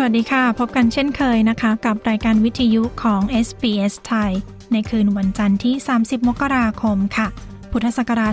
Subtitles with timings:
[0.00, 4.32] สวัสดีค่ะ พบกันเช่นเคยนะคะ กับรายการวิทยุของ SBS ไทย
[4.72, 7.28] ในคืนวันจันทร์ที่ 30 มกราคมค่ะ
[7.72, 8.32] พุทธศักราช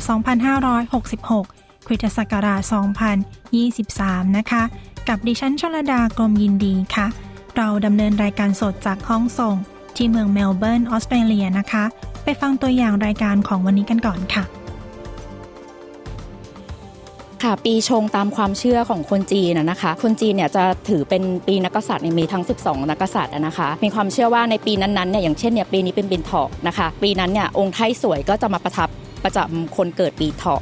[1.14, 2.62] 2566 คริสตศักราช
[3.70, 4.64] 2023 นะคะ
[5.08, 7.08] กับดิฉันชลดากรมยินดีค่ะ
[7.56, 9.56] เราดำเนินรายการสดจากห้องส่ง
[9.96, 11.84] ที่เมืองเมลเบิร์นออสเตรเลียนะคะ
[12.24, 14.44] ไปฟังตัวอย่างรายการของวันนี้กันก่อนค่ะ
[17.44, 28.90] ค่ะ ปีชงตามความเชื่อของคนจีนนะคะ คนจีนเนี่ยจะถือเป็นปีนักษัตริย์มีทั้ง 12 นักษัตริย์นะคะ มีความเชื่อว่าในปีนั้นๆเนี่ยอย่างเช่นเนี่ยปีนี้เป็นปีเถาะนะคะ ปีนั้นเนี่ยองค์ไทสวยก็จะมาประทับ
[29.24, 30.62] ประจำคนเกิดปีเถาะ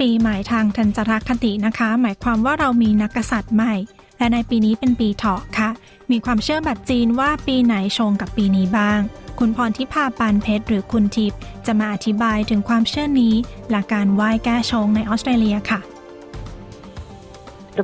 [0.00, 3.74] ปีใหม่ทางทันจรคตินะคะ หมายความว่าเรามีนักษัตริย์ใหม่
[4.18, 5.68] และในปีนี้เป็นปีเถาะค่ะ
[6.10, 9.00] มีความเชื่อแบบจีนว่าปีไหนชงกับปีนี้บ้าง
[9.38, 13.34] คุณพรทิพาปานเพชรหรือคุณทิพย์จะมาอธิบายถึงความเชื่อนี้
[13.70, 15.80] และการไหว้แก้ชงในออสเตรเลียค่ะ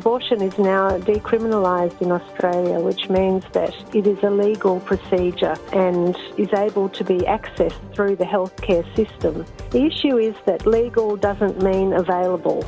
[0.00, 6.16] Abortion is now decriminalised in Australia, which means that it is a legal procedure and
[6.38, 9.44] is able to be accessed through the healthcare system.
[9.70, 12.64] The issue is that legal doesn't mean available.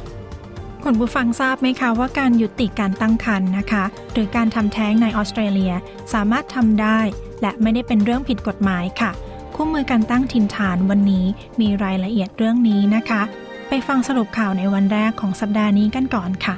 [0.88, 5.72] คุณผู้ฟังทราบไหมคะว่าการยุติการตั้งครรภ์นะคะ หรือการทำแท้งในออสเตรเลีย
[6.12, 6.98] สามารถทำได้
[7.42, 9.10] และไม่ได้เป็นเรื่องผิดกฎหมายค่ะ
[9.54, 11.26] คู่มือการตั้งถิ่นฐานวันนี้
[11.60, 13.22] มีรายละเอียดเรื่องนี้นะคะ
[13.68, 16.56] ไปฟังสรุปข่าวในวันแรกของสัปดาห์นี้กันก่อนค่ะ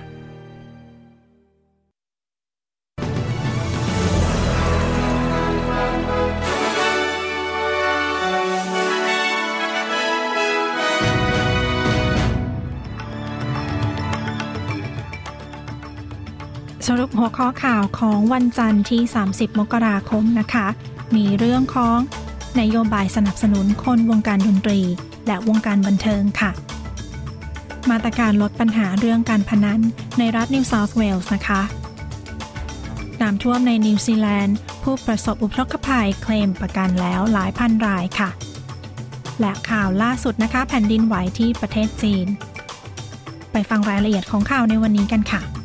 [16.87, 20.67] สรุปหัวข้อข่าวของวันจันทร์ที่ 30 มกราคมนะคะ
[21.17, 21.99] มีเรื่องของ
[22.61, 24.81] นโยบายสนับสนุนคนวงการดนตรี
[25.27, 26.51] และวงการบันเทิงค่ะ
[27.91, 29.81] มาตรการลดปัญหาเรื่องการพนัน
[30.19, 31.61] ในรัฐนิวเซาท์เวลส์นะคะ
[33.21, 38.31] น้ำท่วมในนิวซีแลนด์ ผู้ประสบอุทกภัยเคลมประกันแล้วหลายพันรายค่ะ
[39.41, 42.27] และข่าวล่าสุดนะคะ แผ่นดินไหวที่ประเทศจีน
[43.53, 45.56] ไปฟังรายละเอียดของข่าวในวันนี้กันค่ะ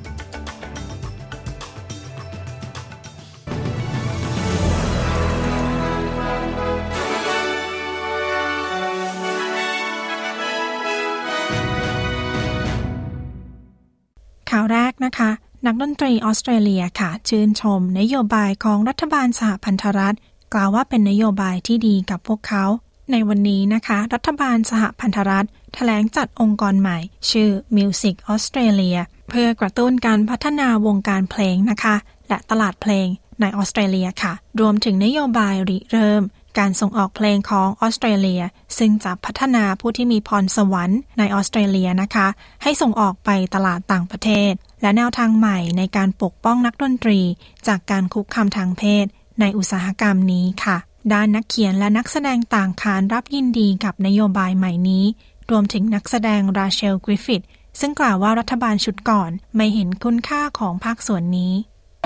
[15.65, 20.17] นักดนตรีออสเตรเลียค่ะ ชื่นชมนโยบายของรัฐบาลสหพันธรัฐ
[20.53, 22.65] กล่าวว่าเป็นนโยบายที่ดีกับพวกเขา
[23.11, 26.97] ในวันนี้นะคะ รัฐบาลสหพันธรัฐถแถลงจัดองค์กรใหม่
[27.31, 31.95] ชื่อ Music Australia เพื่อกระตุ้นการพัฒนาวงการเพลงนะคะ
[32.29, 33.07] และตลาดเพลง
[33.41, 36.23] ในออสเตรเลียค่ะ รวมถึงนโยบายริเริ่ม
[36.59, 38.43] การส่งออกเพลงของออสเตรเลีย
[38.77, 42.27] ซึ่งจะพัฒนาผู้ที่มีพรสวรรค์ในออสเตรเลียนะคะ
[42.63, 44.51] ให้ส่งออกไปตลาดต่างประเทศ
[44.81, 47.19] และแนวทางใหม่ในการปกป้องนักดนตรี
[47.67, 49.05] จากการคุกคามทางเพศ
[49.39, 50.77] ในอุตสาหกรรมนี้ค่ะ
[51.13, 55.05] ด้านนักเขียนและนักแสดงต่างขานรับยินดีกับนโยบายใหม่นี้
[55.51, 57.43] รวมถึงนักแสดงราเชลกริฟฟิธ
[57.79, 61.53] ซึ่งกล่าวว่ารัฐบาลชุดก่อนไม่เห็นคุณค่าของภาคส่วนนี้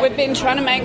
[0.02, 0.84] We've been trying to make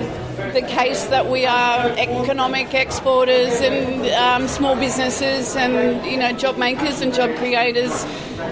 [0.53, 5.73] the case that we are economic exporters and um, small businesses and
[6.05, 7.93] you know job makers and job creators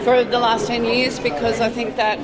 [0.03, 2.17] for the last 10 years because I think that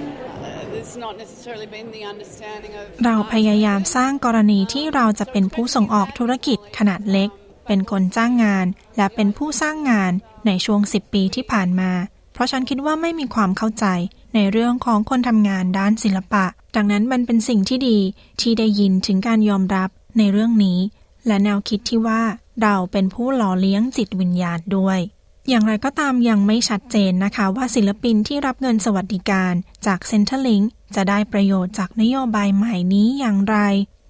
[3.06, 7.30] เราพยายามสร้างกรณีที่เราจะเป็นผู้ส่งออกธุรกิจขนาดเล็ก
[7.68, 8.66] เป็นคนจ้างงาน
[8.98, 10.12] และเป็นผู้สร้างงาน
[10.46, 11.92] ในช่วง 10 ปีที่ผ่านมา
[12.34, 13.86] เพราะฉันคิดว่าไม่มีความเข้าใจ
[14.36, 17.98] ในเรื่องของคนทำงานด้านศิลปะ ดังนั้นมันเป็นสิ่งที่ดี
[18.42, 20.80] ที่ได้ยินถึงการยอมรับในเรื่องนี้
[21.27, 22.22] และแนวคิดที่ว่า
[22.62, 25.00] เราเป็นผู้หล่อเลี้ยงจิตวิญญาณด้วย
[25.50, 29.54] อย่างไรก็ตามยังไม่ชัดเจนนะคะว่าศิลปินที่รับเงินสวัสดิการ
[29.86, 33.57] จาก Centerlink จะได้ประโยชน์จากนโยบายใหม่นี้อย่างไร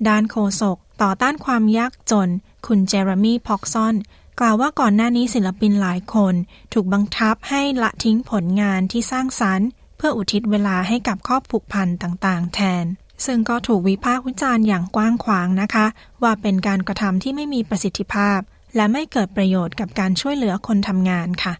[0.07, 2.29] ด้านโฆษกต่อต้านความยากจน
[2.67, 3.95] คุณเจอร์มีพ็อกซอน
[4.39, 6.33] กล่าวว่าก่อนหน้านี้ศิลปินหลายคน
[6.73, 9.67] ถูกบังคับให้ละทิ้งผลงานที่สร้างสรรค์
[9.97, 12.85] เพื่ออุทิศเวลาให้กับครอบผูกพันต่างๆ แทน
[13.25, 15.85] ซึ่งก็ถูกวิพากษ์วิจารณ์อย่างกว้างขวางนะคะ
[16.23, 18.39] ว่าเป็นการกระทำที่ไม่มีประสิทธิภาพ
[18.75, 21.53] และไม่เกิดประโยชน์กับการช่วยเหลือคนทำงานค่ะ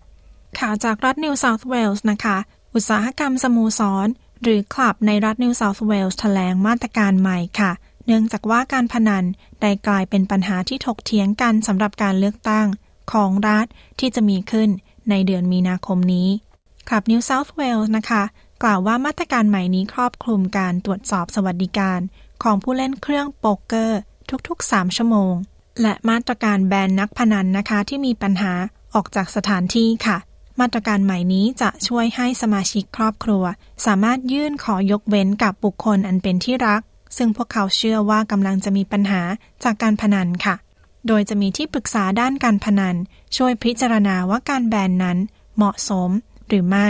[0.60, 2.38] ข่าวจากรัฐนิวเซาท์เวลส์นะคะ
[2.74, 4.08] อุตสาหกรรมสโมสร
[4.44, 7.72] หรือคลับในรัฐนิวเซาท์เวลส์แถลงมาตรการใหม่ค่ะ
[8.06, 9.26] เนื่องจากว่าการพนัน
[9.62, 12.68] ได้กลายเป็นปัญหาที่ถกเถียงกันสำหรับการเลือกตั้ง
[13.12, 13.66] ของรัฐ
[14.00, 14.70] ที่จะมีขึ้น
[15.10, 16.30] ในเดือนมีนาคมนี้
[16.88, 18.24] คลับนิวเซาท์เวลส์นะคะ
[18.64, 22.00] กล่าวว่ามาตรการใหม่นี้ครอบคลุมการตรวจสอบสวัสดิการ
[22.44, 24.00] ของผู้เล่นเครื่องโป๊กเกอร์
[24.48, 25.34] ทุก ๆ 3 ชั่วโมง
[25.82, 28.54] และมาตรการแบนนักพนันนะคะ ที่มีปัญหา
[28.94, 30.18] ออกจากสถานที่ค่ะ
[30.60, 33.44] มาตรการใหม่นี้จะช่วยให้สมาชิกครอบครัว
[33.86, 36.82] สามารถยื่นขอยกเว้นกับบุคคลอันเป็นที่รัก
[37.18, 39.22] ซึ่งพวกเขาเชื่อว่ากำลังจะมีปัญหา
[39.64, 40.56] จากการพนันค่ะ
[41.08, 42.96] โดยจะมีที่ปรึกษาด้านการพนัน
[43.38, 45.18] ช่วยพิจารณาว่าการแบนนั้น
[45.56, 46.10] เหมาะสม
[46.48, 46.90] หรือไม่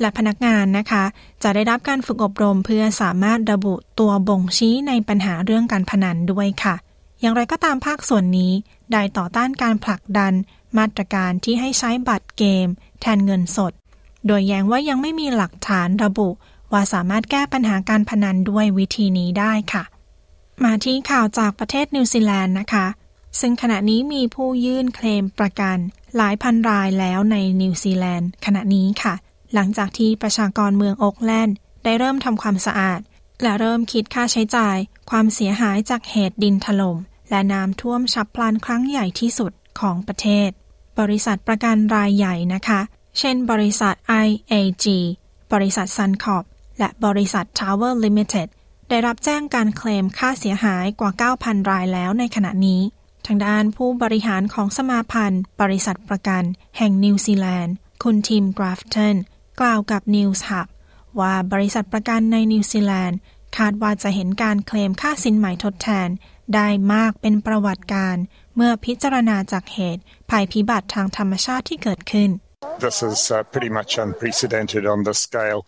[0.00, 1.04] และพนักงานนะคะ
[1.42, 6.74] จะได้รับการฝึกอบรมเพื่อสามารถระบุตัวบ่งชี้ในปัญหาเรื่องการพนันด้วยค่ะ
[7.20, 8.52] อย่างไรก็ตามภาคส่วนนี้
[8.92, 10.32] ได้ต่อต้านการผลักดัน
[10.78, 12.66] มาตรการที่ให้ใช้บัตรเกม
[13.00, 13.72] แทนเงินสด
[14.26, 16.28] โดยแย้งว่ายังไม่มีหลักฐานระบุ
[16.72, 19.84] ว่าสามารถแก้ปัญหาการพนันด้วยวิธีนี้ได้ค่ะ
[20.64, 22.86] มาที่ข่าวจากประเทศนิวซีแลนด์นะคะ
[23.40, 25.78] ซึ่งขณะนี้มีผู้ยื่นเคลมประกัน
[26.16, 29.14] หลายพันรายแล้วในนิวซีแลนด์ ขณะนี้ค่ะ
[29.54, 33.00] หลังจากที่ประชากรเมืองโอ๊กแลนด์ ได้เริ่มทำความสะอาด
[33.42, 34.76] และเริ่มคิดค่าใช้จ่าย
[35.10, 36.96] ความเสียหายจากเหตุดินถลม่ม
[37.30, 40.48] และน้ำท่วมฉับพลันครั้งใหญ่ที่สุดของประเทศ
[41.00, 42.80] บริษัทประกันรายใหญ่นะคะ
[43.18, 43.94] เช่น บริษัท
[44.26, 44.86] IAG
[45.52, 46.44] บริษัท Suncorp
[46.78, 48.48] และบริษัท Tower Limited
[48.88, 51.10] ได้รับแจ้งการเคลมค่าเสียหายกว่า
[51.42, 52.80] 9,000 รายแล้วในขณะนี้
[53.26, 56.42] ทางด้านผู้บริหารของสมาพันธ์ บริษัทประกัน
[56.78, 59.16] แห่งนิวซีแลนด์ คุณทิมกราฟตัน
[59.60, 60.68] กล่าวกับ Newshub
[61.20, 63.18] ว่าบริษัทประกันในนิวซีแลนด์
[63.56, 66.08] คาดว่าจะเห็นการเคลมค่าสินไหมทดแทน
[66.54, 68.16] ได้มากเป็นประวัติการณ์
[68.54, 72.30] เมื่อพิจารณาจากเหตุภัยพิบัติทางธรรมชาติที่เกิดขึ้น
[72.86, 75.60] This is uh, pretty much unprecedented on this scale.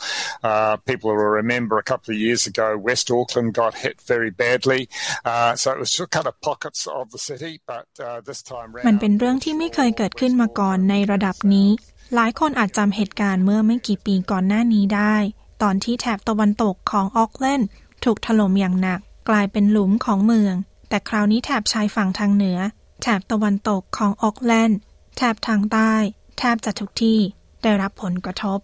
[0.50, 4.82] Uh, people will remember a couple of years ago, West Auckland got hit very badly.
[5.30, 7.86] Uh, so it was just kind of pockets of the city, but
[8.28, 8.86] this time round.
[8.88, 11.68] มันเป็นเรื่องที่ไม่เคยเกิดขึ้นมาก่อนในระดับนี้
[12.14, 15.16] หลายคนอาจจำเหตุการณ์เมื่อไม่กี่ปีก่อนหน้านี้ได้
[15.62, 17.68] ตอนที่แถบตะวันตกของออกแลนด์
[18.04, 20.54] ถูกถล่มอย่างหนัก กลายเป็นหลุมของเมือง
[20.88, 22.58] แต่คราวนี้แถบชายฝั่งทางเหนือ
[23.02, 24.78] แถบตะวันตกของออกแลนด์
[25.16, 25.94] แถบทางใต้
[26.38, 27.18] แทบจะทุกที่
[27.62, 28.58] ได้รับผลกระทบ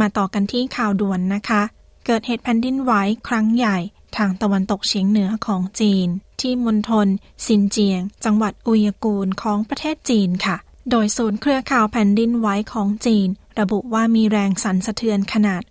[0.00, 1.62] มาต่อกันที่ข่าวด่วนนะคะ
[2.06, 2.92] เกิดเหตุแผ่นดินไหว
[3.28, 3.78] ครั้งใหญ่
[4.16, 6.08] ทางตะวันตกเฉียงเหนือของจีน
[6.40, 7.08] ที่มณฑล
[7.46, 10.56] ซินเจียง จังหวัดอุยกูรของประเทศจีนค่ะ
[10.90, 13.28] โดยศูนย์เครือข่าวแผ่นดินไหวของจีน
[13.60, 15.62] ระบุว่ามีแรงสั่นสะเทือนขนาด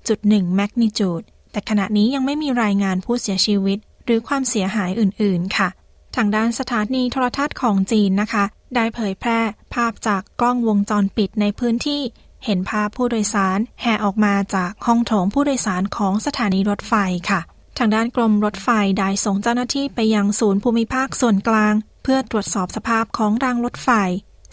[0.00, 1.22] 6.1 แมกนิจูด
[1.52, 5.68] แต่ขณะนี้ยังไม่มีรายงานผู้เสียชีวิต หรือความเสียหายอื่น ๆ ค่ะ
[6.16, 8.44] ทางด้านสถานีโทรทัศน์ของจีนนะคะ
[8.74, 9.40] ได้เผยแพร่
[9.74, 12.02] ภาพจากกล้องวงจรปิดในพื้นที่
[12.44, 16.94] เห็นภาพผู้โดยสารแห่ออกมาจากห้องโถงผู้โดยสารของสถานีรถไฟ
[17.30, 17.40] ค่ะ
[17.78, 23.88] ทางด้านกรมรถไฟได้ส่งเจ้าหน้าที่ไปยังศูนย์ภูมิภาคส่วนกลาง เพื่อตรวจสอบสภาพของรางรถไฟ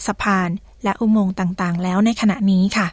[0.06, 0.50] สะพาน
[0.84, 2.86] และอุโมงค์ต่างๆ แล้วในขณะนี้ค่ะ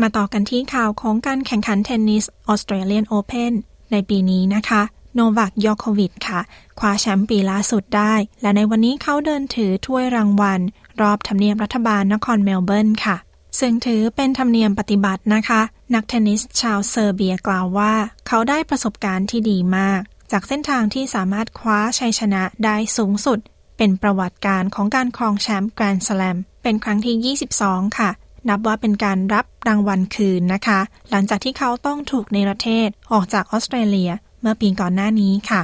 [0.00, 3.52] มาต่อกันที่ข่าวของการแข่งขันเทนนิสออสเตรเลียนโอเพน
[3.92, 4.82] ในปีนี้นะคะ
[5.14, 6.40] โนวัคยอโควิชค่ะ
[6.78, 10.60] คว้าแชมป์ปีล่าสุดได้ และในวันนี้เขาเดินถือถ้วยรางวัล
[11.00, 13.16] รอบทำเนียบรัฐบาลนครเมลเบิร์นค่ะ
[13.60, 15.60] ซึ่งถือเป็นธรรมเนียมปฏิบัตินะคะ
[15.94, 17.94] นักเทนนิสชาวเซอร์เบียกล่าวว่า
[18.26, 20.00] เขาได้ประสบการณ์ที่ดีมาก
[20.32, 23.38] จากเส้นทางที่สามารถคว้าชัยชนะได้สูงสุด
[23.78, 28.10] เป็นประวัติการของการครองแชมป์แกรนด์สแลมเป็นครั้งที่ 22 ค่ะ
[28.48, 34.10] นับว่าเป็นการรับรางวัลคืนนะคะ หลังจากที่เขาต้องถูกในประเทศออกจากออสเตรเลีย
[34.48, 35.62] มื่อปีก่อนหน้านี้ค่ะ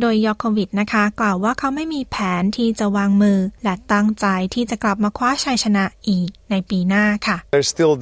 [0.00, 7.94] โดยยอโควิดนะคะ กล่าวว่าเขาไม่มีแผนที่จะวางมือ และตั้งใจที่จะกลับมาคว้าชัยชนะอีกในปีหน้าค่ะ There's still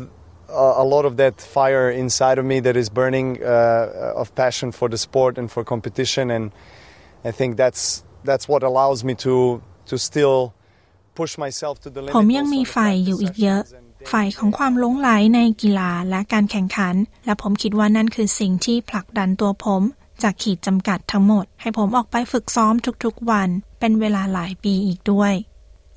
[0.84, 4.86] a lot of that fire inside of me that is burning uh, of passion for
[4.94, 6.44] the sport and for competition and
[7.30, 7.82] I think that's
[8.28, 9.34] that's what allows me to
[9.90, 10.38] to still
[11.18, 12.76] push myself to the limit ผมยังมีไฟ
[13.06, 13.62] อยู่อีกเยอะ
[14.10, 19.82] ไฟของความหลงไหลในกีฬาและการแข่งขัน และผมคิดว่านั่นคือสิ่งที่ผลักดันตัวผม
[20.22, 23.48] จากขีดจำกัดทั้งหมด ให้ผมออกไปฝึกซ้อมทุกๆวัน
[23.80, 25.32] เป็นเวลาหลายปีอีกด้วย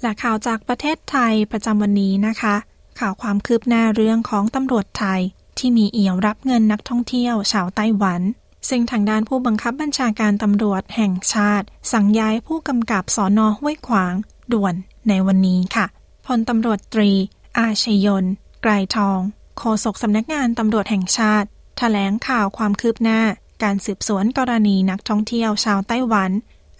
[0.02, 2.56] และข่าวจากประเทศไทยประจำวันนี้นะคะ
[3.00, 5.22] ข่าวความคืบหน้าเรื่องของตำรวจไทย
[5.58, 8.22] ที่มีเอี่ยวรับเงินนักท่องเที่ยวชาวไต้หวัน
[8.70, 14.14] ซึ่งทางด้านผู้บังคับบัญชาการตำรวจแห่งชาติ สั่งย้ายผู้กำกับสอนอห้วยขวาง
[14.54, 14.76] ด่วน
[15.10, 15.86] ในวันนี้ค่ะ
[16.26, 17.12] พลตำรวจตรี
[17.58, 18.26] อาชยน
[18.62, 19.20] ไกรทอง
[19.58, 23.22] โฆษกสำนักงานตำรวจแห่งชาติถแถลงข่าวความคืบหน้า
[23.64, 26.32] การสืบสวนกรณีนักท่องเที่ยวชาวไต้หวัน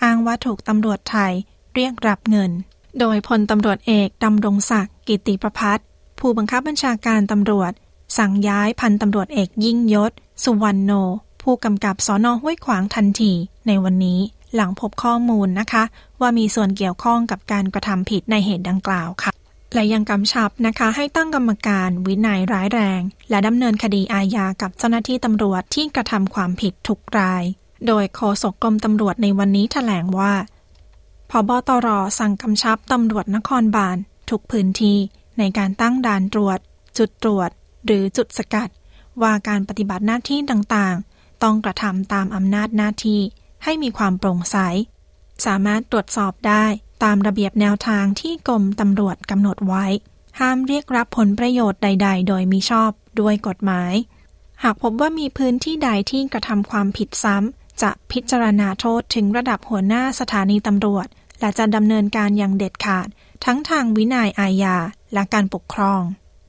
[0.04, 1.34] อ้างว่าถูกตำรวจไทย
[1.76, 2.52] เรียกรับเงิน
[3.00, 5.80] โดยพลตำรวจเอกดำรงศักดิ์กิติประพัฒ
[6.20, 7.72] ผู้บังคับบัญชาการตำรวจ
[8.18, 10.12] สั่งย้ายพันตำรวจเอกยิ่งยศ
[10.44, 10.92] สุวรรณโน
[11.42, 13.32] ผู้กำกับสอนอห้วยขวางทันที
[13.68, 14.20] ในวันนี้
[14.56, 15.84] หลังพบข้อมูลนะคะ
[16.22, 19.32] ว่ามีส่วนเกี่ยวข้องกับการกระทำผิดในเหตุดังกล่าวค่ะ
[19.74, 27.44] และยังกำชับนะคะให้ตั้งกรรมการวินัยร้ายแรง และดำเนินคดีอาญากับเจ้าหน้าที่ตำรวจที่กระทำความผิดทุกราย
[27.88, 30.34] โดยโฆษกกรมตำรวจในวันนี้ถแถลงว่า
[31.30, 31.88] พบตร
[32.20, 33.98] สั่งกำชับตำรวจนครบาล
[34.30, 34.98] ทุกพื้นที่
[35.38, 36.60] ในการตั้งด่านตรวจ
[36.98, 37.50] จุดตรวจ
[37.86, 38.70] หรือจุดสกัด
[39.22, 43.22] ว่าการปฏิบัติหน้าที่ต่างๆ ต้องกระทำตามอำนาจหน้าที่
[43.64, 44.58] ให้มีความโปร่งใส
[45.46, 46.66] สามารถตรวจสอบได้
[47.04, 49.86] ตามระเบียบแนวทางที่กรมตำรวจกำหนดไว้
[50.40, 53.94] ห้ามเรียกรับผลประโยชน์ใด ๆ โดยมิชอบด้วยกฎหมาย
[54.64, 61.08] หากพบว่ามีพื้นที่ใดที่กระทำความผิดซ้ำ จะพิจารณาโทษถึงระดับหัวหน้าสถานีตำรวจ
[61.40, 63.08] และจะดำเนินการอย่างเด็ดขาด
[63.46, 64.78] ทั้งทางวินัยอาญา
[65.14, 66.02] และการปกครอง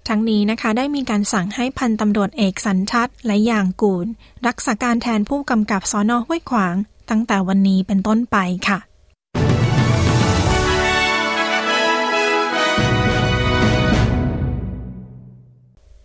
[0.08, 4.06] ทั้งนี้นะคะได้มีการสั่งให้พันตำรวจเอกสันทัศและอย่างกูล
[4.46, 6.74] รักษาการแทนผู้กำกับสอนอห้วยขวาง
[7.10, 8.36] ตั้งแต่วันนี้เป็นต้นไป
[8.68, 8.78] ค่ะ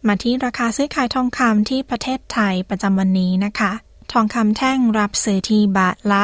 [0.08, 3.72] มาที่ราคาซื้อขายทองคำที่ประเทศไทยประจำวันนี้นะคะ
[4.12, 6.24] ทองคำแท่งรับซื้อที่บาทละ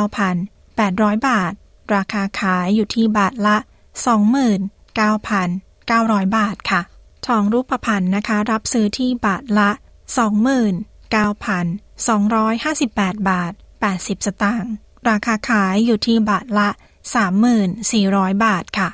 [0.00, 1.52] 29,800 บาท
[1.94, 3.56] ราคาขายอยู่ที่บาทละ
[5.16, 6.80] 29,900 บาทค่ะ
[7.26, 9.70] ทองรูปพรรณนะคะ รับซื้อที่บาทละ
[11.30, 13.52] 29,258 บาท
[13.90, 14.72] 80 สตางค์
[15.08, 16.68] ราคาขายอยู่ที่บาทละ
[17.56, 18.88] 3,400บาทค่ะ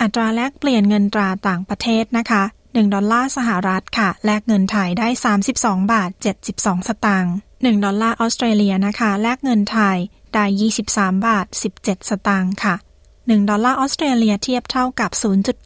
[0.00, 2.42] อัตราแลกเปลี่ยนเงินตราต่างประเทศนะคะ
[2.78, 5.08] 1 ดอลลาร์สหรัฐค่ะ แลกเงินไทยได้
[5.50, 6.10] 32 บาท
[6.48, 9.96] 72 สตางค์1ดอลลาร์ออสเตรเลียนะคะ แลกเงินไทย
[10.34, 10.44] ได้
[10.82, 11.46] 23 บาท
[11.78, 12.74] 17 สตางค์ค่ะ
[13.12, 15.10] 1ดอลลาร์ออสเตรเลียเทียบเท่ากับ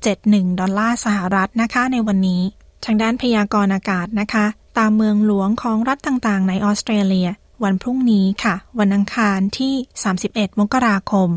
[0.03, 2.43] 0.71 ดอลลาร์สหรัฐนะคะ ในวันนี้
[2.85, 4.47] ทางด้านพยากรณ์อากาศนะคะ
[4.79, 7.29] ตามเมืองหลวงของรัฐต่างๆ ในออสเตรเลีย
[7.65, 9.75] วันพรุ่งนี้ค่ะ วันอังคารที่
[10.17, 11.29] 31 มกราคม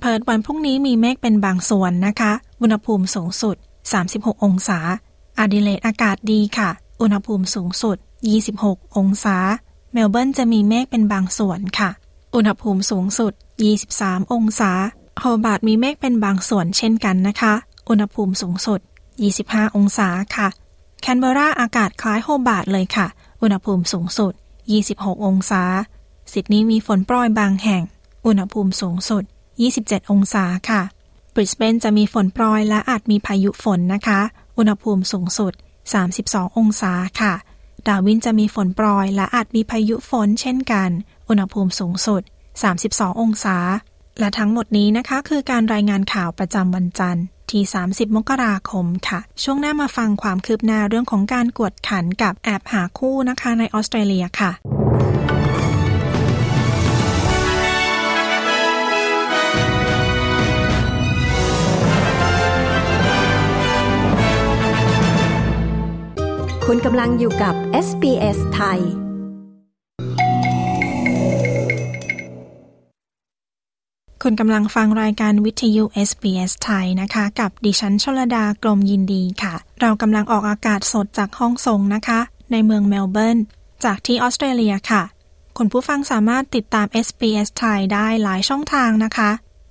[0.00, 3.56] เพิร์ดวันพรุ่งนี้มีเมฆเป็นบางส่วนนะคะ อุณหภูมิสูงสุด
[4.00, 4.80] 36 องศา
[5.38, 7.96] อดิเลดอากาศดีค่ะ อุณหภูมิสูงสุด
[8.46, 9.36] 26 องศา
[9.92, 11.90] เมลเบิร์นจะมีเมฆเป็นบางส่วนค่ะ
[12.34, 13.32] อุณหภูมิสูงสุด
[13.82, 14.72] 23 องศา
[15.20, 17.54] โฮบาร์ตมีเมฆเป็นบางส่วนเช่นกันนะคะ
[17.88, 18.80] อุณหภูมิสูงสุด
[19.28, 20.48] 25 องศาค่ะ
[21.00, 23.06] แคนเบราอากาศคล้ายโฮบาร์ตเลยค่ะ
[23.42, 24.32] อุณหภูมิสูงสุด
[24.78, 25.62] 26 องศา
[26.32, 27.82] ซิดนีย์มีฝนโปรยบางแห่ง
[28.26, 29.22] อุณหภูมิสูงสุด
[29.66, 30.82] 27 องศาค่ะ
[31.34, 34.20] บริสเบนจะมีฝนโปรยและอาจมีพายุฝนนะคะ
[34.58, 35.52] อุณหภูมิสูงสุด
[36.04, 37.34] 32 องศาค่ะ
[37.86, 40.90] ดาวินจะมีฝนโปรยและอาจมีพายุฝนเช่นกัน
[41.28, 42.22] อุณหภูมิสูงสุด
[42.72, 43.58] 32 องศา
[44.18, 54.50] และทั้งหมดนี้นะคะ คือการรายงานข่าวประจำวันจันทร์ที่ 30 มกราคมค่ะ ช่วงหน้ามาฟังความคืบหน้าเรื่องของการกวดขันกับแอบหาคู่นะคะในออสเตรเลียค่ะ
[66.72, 67.54] คุณกำลังอยู่กับ
[67.86, 68.80] SBS ไทย
[74.22, 82.20] คุณกำลังฟังรายการวิทยุ SBS ไทยนะคะ กับดิฉันชลดากรมยินดีค่ะ เรากำลังออกอากาศสดจากห้องทรงนะคะ
[82.52, 83.38] ในเมืองเมลเบิร์น
[83.84, 85.02] จากที่ออสเตรเลียค่ะ
[85.56, 89.30] คุณผู้ฟังสามารถติดตาม SBS ไทยได้หลายช่องทางนะคะ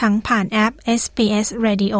[0.00, 1.96] ทั้งผ่านแอป SBS Radio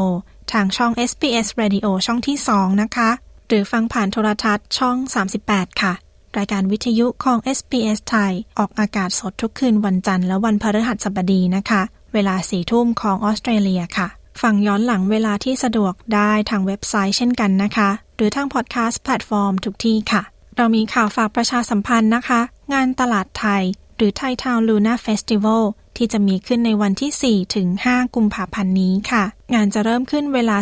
[0.53, 3.11] ทางช่อง SBS Radio ช่องที่ 2 นะคะ
[3.49, 4.97] หรือฟังผ่านโทรทัศน์ช่อง
[5.39, 5.93] 38 ค่ะ
[6.39, 11.83] รายการวิทยุของ SBS ไทย ออกอากาศสดทุกคืนวันจันทร์และวันพฤหัสบดีนะคะ
[12.15, 14.09] เวลาสี่ทุ่มของออสเตรเลียค่ะ
[14.43, 20.23] ฟังย้อนหลังเวลาที่สะดวกได้ทางเว็บไซต์เช่นกันนะคะ หรือทางพอดแคสต์แพลตฟอร์มทุกที่ค่ะ
[20.57, 22.41] เรามีข่าวฝากประชาสัมพันธ์นะคะ
[22.73, 23.63] งานตลาดไทย
[23.97, 25.63] หรือ Thai Town Lunar Festival
[25.97, 30.57] ที่จะมีขึ้นในวันที่ 4 ถึง 5 กุมภาพันธ์นี้ค่ะ งานจะเริ่มขึ้นเวลา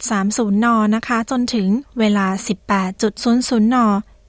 [0.00, 2.26] 11.30 น นะคะ จนถึงเวลา
[2.98, 3.76] 18.00 น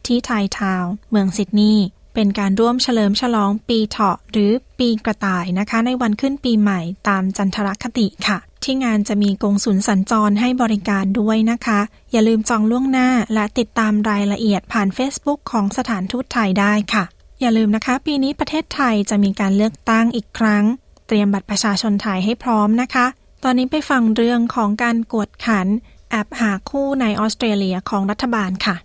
[0.08, 11.80] ที่ไทยทาวน์เมืองซิดนีย์เป็นการร่วมเฉลิมฉลองปีเถาะหรือปีกระต่ายนะคะ ในวันขึ้นปีใหม่ตามจันทรคติค่ะ ที่งานจะมีกงสุลสัญจรให้บริการด้วยนะคะ
[12.12, 17.04] อย่าลืมจองล่วงหน้าและติดตามรายละเอียดผ่าน Facebook ของสถานทูตไทยได้ค่ะ
[17.42, 20.64] อย่าลืมนะคะ ปีนี้ประเทศไทยจะมีการเลือกตั้งอีกครั้ง
[21.08, 23.06] เตรียมบัตรประชาชนไทยให้พร้อมนะคะ
[23.44, 25.68] ตอนนี้ไปฟังเรื่องของการกวดขัน
[26.12, 28.76] แอปหาคู่ในออสเตรเลียของรัฐบาลค่ะ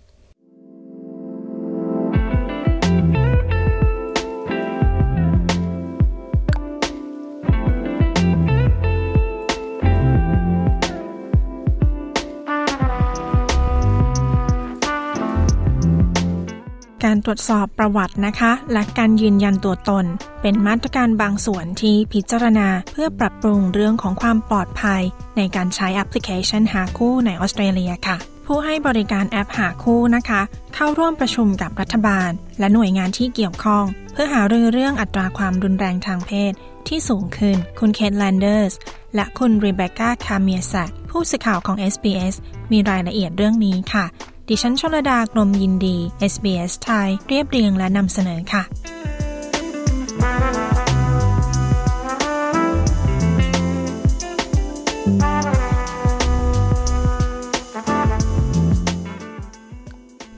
[17.07, 20.05] การตรวจสอบประวัตินะคะ และการยืนยันตัวตน
[20.41, 25.01] เป็นมาตรการบางส่วนที่พิจารณาเพื่อปรับปรุงเรื่องของความปลอดภัย
[25.37, 30.41] ในการใช้แอปพลิเคชันหาคู่ในออสเตรเลียค่ะ ผู้ให้บริการแอปหาคู่นะคะ
[30.75, 36.53] เข้าร่วมประชุมกับรัฐบาล และหน่วยงานที่เกี่ยวข้อง เพื่อหารือเรื่องอัตราความรุนแรงทางเพศ
[36.87, 38.73] ที่สูงขึ้น คุณเคทแลนเดอร์ส
[39.15, 42.35] และคุณรีเบคก้าคาเมียสักผู้สื่อข่าวของ SBS
[42.71, 44.05] มีรายละเอียดเรื่องนี้ค่ะ
[44.49, 45.97] ดิฉันชลลดากรมยินดี
[46.31, 48.63] SBS ไทยเรียบเรียงและนำเสนอค่ะ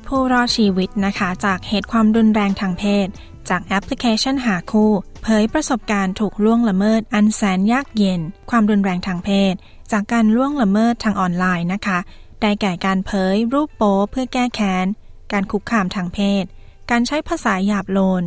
[0.07, 3.07] ผู้รอดชีวิตนะคะจากเหตุความรุนแรงทางเพศ
[3.49, 4.91] จากแอปพลิเคชันหาคู่
[5.23, 9.53] เผยประสบการณ์ถูกล่วงละเมิดอันแสนยากเย็น ความรุนแรงทางเพศ
[9.91, 11.99] จากการล่วงละเมิดทางออนไลน์นะคะ
[12.41, 14.85] ได้แก่การเผยรูปโป๊เพื่อแก้แค้น
[15.33, 16.45] การคุกคามทางเพศ
[16.91, 18.23] การใช้ภาษาหยาบโลน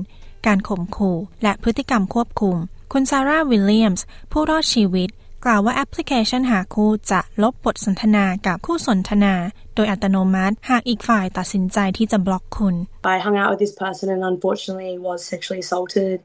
[0.47, 2.57] การข่มขู่ และพฤติกรรมควบคุม
[2.92, 5.11] คุณซาร่าวิลเลียมส์ ผู้รอดชีวิต
[5.44, 9.35] กล่าวว่าแอปพลิเคชันหาคู่จะลบบทสนทนากับคู่สนทนา
[9.75, 12.75] โดยอัตโนมัติ หากอีกฝ่ายตัดสินใจที่จะบล็อกคุณ
[13.14, 16.16] I hung out with this person and unfortunately was sexually assaulted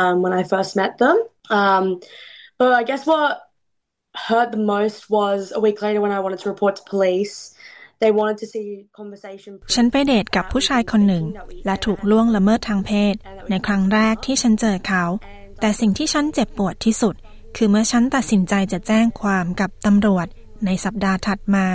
[0.00, 1.16] um, when I first met them.
[1.60, 1.84] Um,
[2.60, 3.28] but I guess what
[4.14, 7.54] hurt the most was a week later when I wanted to report to police.
[8.00, 8.66] They wanted to see
[9.00, 9.52] conversation.
[9.74, 11.24] ฉันไปเดทกับผู้ชายคนหนึ่ง
[11.66, 13.14] และถูกล่วงละเมิดทางเพศ
[13.50, 15.04] ในครั้งแรกที่ฉันเจอเขา
[15.60, 17.14] แต่สิ่งที่ฉันเจ็บปวดที่สุด
[17.56, 20.26] คือเมื่อฉันตัดสินใจจะแจ้งความกับตำรวจ
[20.66, 21.66] ในสัปดาห์ถัดมา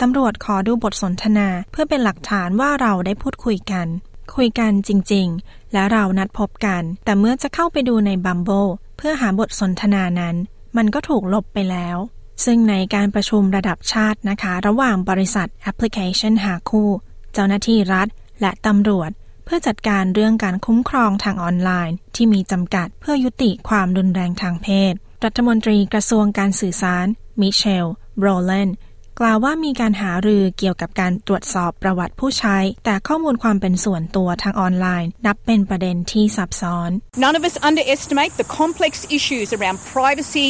[0.00, 3.86] ตำรวจขอดูบทสนทนาเพื่อเป็นหลักฐานว่าเราได้พูดคุยกัน
[4.34, 8.50] คุยกันจริง ๆ และเรานัดพบกัน แต่เมื่อจะเข้าไปดูในบัมโบ
[8.96, 10.36] เพื่อหาบทสนทนานั้น
[10.76, 11.96] มันก็ถูกลบไปแล้ว
[12.44, 16.90] ซึ่งในการประชุมระดับชาตินะคะ ระหว่างบริษัทแอปพลิเคชันหาคู่
[17.32, 18.08] เจ้าหน้าที่รัฐ
[18.40, 19.10] และตำรวจ
[19.44, 27.06] เพื่อจัดการเรื่องการคุ้มครองทางออนไลน์ ที่มีจำกัดเพื่อยุติความรุนแรงทางเพศ รัฐมนตรีกระทรวงการสื่อสาร
[27.40, 27.86] มิเชล
[28.18, 28.70] โบรเลน
[29.20, 36.90] กล่าวว่ามีการหารือเกี่ยวกับการตรวจสอบประวัติผู้ใช้ แต่ข้อมูลความเป็นส่วนตัวทางออนไลน์ นับเป็นประเด็นที่ซับซ้อน
[37.24, 40.48] None of us underestimate the complex issues around privacy,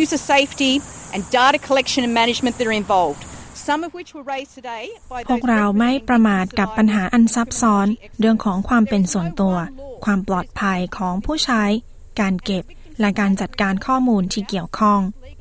[0.00, 0.72] user safety
[1.14, 3.22] and data collection and management that are involved.
[5.30, 7.86] พวกเราไม่ประมาทกับปัญหาอันซับซ้อน
[8.20, 9.56] เรื่องของความเป็นส่วนตัว
[10.04, 11.62] ความปลอดภัยของผู้ใช้
[12.20, 12.64] การเก็บ
[13.00, 15.00] และการจัดการข้อมูลที่เกี่ยวข้อง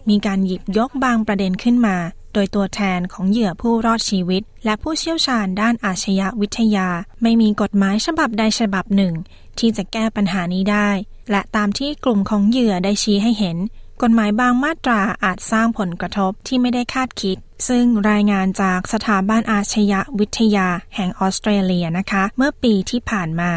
[0.10, 1.98] มีการหยิบยกบางประเด็นขึ้นมา
[2.34, 6.88] โดยตัวแทนของเหยื่อผู้รอดชีวิต และผู้เชี่ยวชาญด้านอาชญาวิทยา
[7.22, 9.14] ไม่มีกฎหมายฉบับใดฉบับหนึ่ง
[9.60, 10.90] ที่จะแก้ปัญหานี้ได้
[11.32, 13.58] และตามที่กลุ่มของเหยื่อได้ชี้ให้เห็น
[14.02, 23.52] กฎหมายบางมาตราอาจสร้างผลกระทบที่ไม่ได้คาดคิด ซึ่งรายงานจากสถาบันอาชญาวิทยา แห่งออสเตรเลียนะคะ เมื่อปีที่ผ่านมา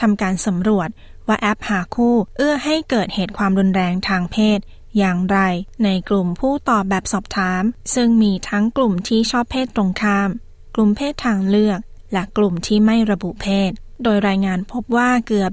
[0.00, 0.88] ทำการสำรวจ
[1.28, 4.58] ว่าแอปหาคู่ เอื้อให้เกิดเหตุความรุนแรงทางเพศ
[4.98, 5.38] อย่างไร
[5.84, 7.62] ในกลุ่มผู้ตอบแบบสอบถาม
[7.94, 10.30] ซึ่งมีทั้งกลุ่มที่ชอบเพศตรงข้าม
[10.74, 11.80] กลุ่มเพศทางเลือก
[12.12, 13.70] และกลุ่มที่ไม่ระบุเพศ
[14.02, 15.50] โดยรายงานพบว่าเกือบ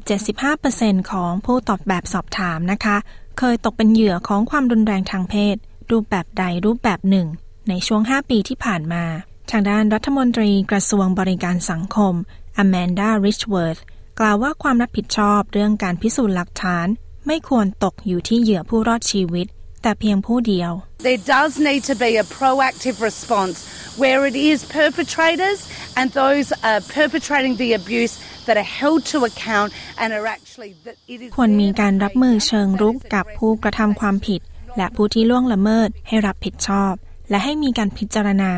[0.55, 2.97] 75%ของผู้ตอบแบบสอบถามนะคะ
[3.37, 5.55] เคยตกเป็นเหยื่อของความรุนแรงทางเพศ
[5.91, 7.27] รูปแบบใดรูปแบบหนึ่ง
[7.69, 9.03] ในช่วง 5 ปีที่ผ่านมา
[9.51, 12.13] ทางด้านรัฐมนตรีกระทรวงบริการสังคม
[12.57, 13.79] อแมนดาริชเวิร์ธ
[14.19, 16.87] กล่าวว่าความรับผิดชอบเรื่องการพิสูจน์หลักฐาน
[17.27, 19.47] ไม่ควรตกอยู่ที่เหยื่อผู้รอดชีวิต
[19.81, 20.71] แต่เพียงผู้เดียว
[21.07, 23.57] There does need to be a proactive response
[24.01, 25.59] where it is perpetrators
[25.97, 28.13] and those are perpetrating the abuse
[28.45, 29.69] that are held to account
[30.01, 34.41] and are actually that it is ควรมีการรับมือเชิงรุกกับผู้กระทำความผิด
[34.77, 36.93] และผู้ที่ล่วงละเมิดให้รับผิดชอบ
[37.29, 38.51] และให้มีการพิจารณา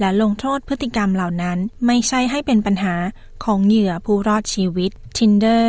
[0.00, 2.94] และลงโทษพฤติกรรมเหล่านั้น ไม่ใช่ให้เป็นปัญหา
[3.44, 5.64] ของเหยื่อผู้รอดชีวิต Tinder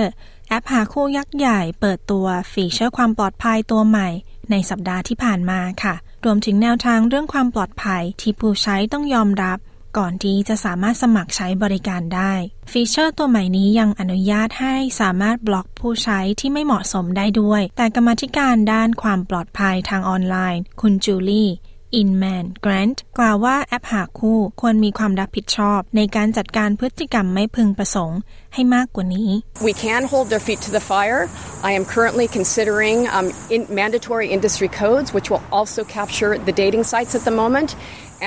[0.49, 4.09] แอปหาคู่ยักษ์ใหญ่เปิดตัวฟีเจอร์ความปลอดภัยตัวใหม่
[4.51, 9.57] ในสัปดาห์ที่ผ่านมาค่ะ รวมถึงแนวทางเรื่องความปลอดภัยที่ผู้ใช้ต้องยอมรับ
[9.97, 12.33] ก่อนที่จะสามารถสมัครใช้บริการได้
[12.71, 21.49] ฟีเจอร์ตัวใหม่นี้ยังอนุญาตให้สามารถบล็อกผู้ใช้ที่ไม่เหมาะสมได้ด้วย แต่กรรมธิการด้านความปลอดภัยทางออนไลน์ คุณจูลี่
[21.95, 28.19] อินแมนแกรนต์กล่าวว่าแอปหาคู่ควรมีความรับผิดชอบ ในการจัดการพฤติกรรมไม่พึงประสงค์
[28.53, 29.29] ให้มากกว่านี้
[29.69, 31.21] We can hold their feet to the fire.
[31.69, 36.83] I am currently considering um, in mandatory industry codes, which will also capture the dating
[36.91, 37.69] sites at the moment.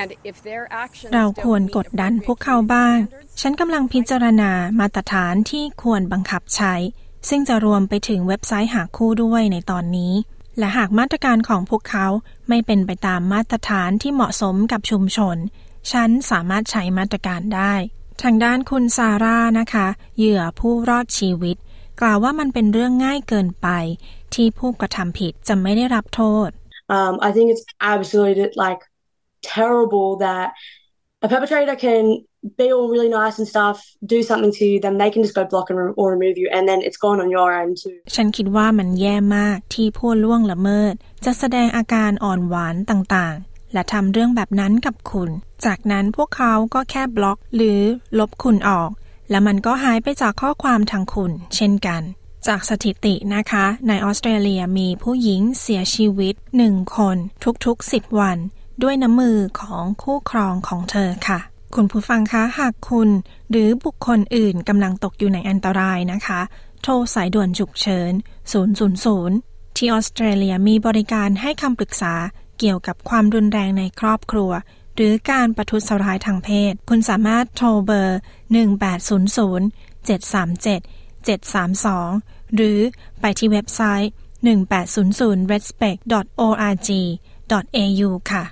[0.01, 2.97] And if their actions เราควรกดดันพวกเขาบ้าง
[3.41, 6.75] ฉันกำลังพิจารณามาตรฐานที่ควรบังคับใช้
[7.29, 10.13] ซึ่งจะรวมไปถึงเว็บไซต์หาคู่ด้วยในตอนนี้
[10.59, 12.07] และหากมาตรการของพวกเขา
[12.49, 15.37] ไม่เป็นไปตามมาตรฐานที่เหมาะสมกับชุมชน
[15.91, 17.73] ฉันสามารถใช้มาตรการได้
[18.23, 21.57] ทางด้านคุณซาร่านะคะ เหยื่อผู้รอดชีวิต
[22.01, 23.67] กล่าวว่ามันเป็นเรื่องง่ายเกินไป
[24.33, 26.49] ที่ผู้กระทำผิดจะไม่ได้รับโทษ
[26.97, 28.81] Um, I think it's absolutely like
[29.55, 30.47] terrible that
[31.21, 32.23] a perpetrator can
[32.57, 35.43] be all really nice and stuff, do something to you, then they can just go
[35.43, 37.97] block and re- or remove you, and then it's gone on your end too.
[38.15, 40.93] ฉันคิดว่ามันแย่มากที่ผู้ล่วงละเมิด
[41.25, 45.29] จะแสดงอาการอ่อนหวานต่างๆ และทำเรื่องแบบนั้นกับคุณ
[45.65, 47.79] จากนั้นพวกเขาก็แค่บล็อกหรือ
[48.19, 48.89] ลบคุณออก
[49.29, 52.01] และมันก็หายไปจากข้อความทางคุณ เช่นกัน
[52.47, 57.17] จากสถิตินะคะ ในออสเตรเลียมีผู้หญิงเสียชีวิตหนึ่งคน
[57.65, 58.37] ทุกๆ 10 วัน
[58.83, 61.39] ด้วยน้ำมือของคู่ครองของเธอค่ะ
[61.75, 63.09] คุณผู้ฟังคะหากคุณ
[63.49, 66.41] หรือบุคคลอื่นกำลังตกอยู่ในอันตรายนะคะ
[66.81, 68.11] โทรสายด่วนฉุกเฉิน
[68.93, 72.13] 000 ที่ออสเตรเลียมีบริการให้คำปรึกษา
[72.59, 74.51] เกี่ยวกับความรุนแรงในครอบครัว
[74.95, 78.19] หรือการประทุษร้ายทางเพศ คุณสามารถโทรเบอร์
[78.89, 82.79] 1800 737 732 หรือ
[83.21, 84.11] ไปที่เว็บไซต์
[84.81, 88.43] 1800 respect.org.au ค่ะ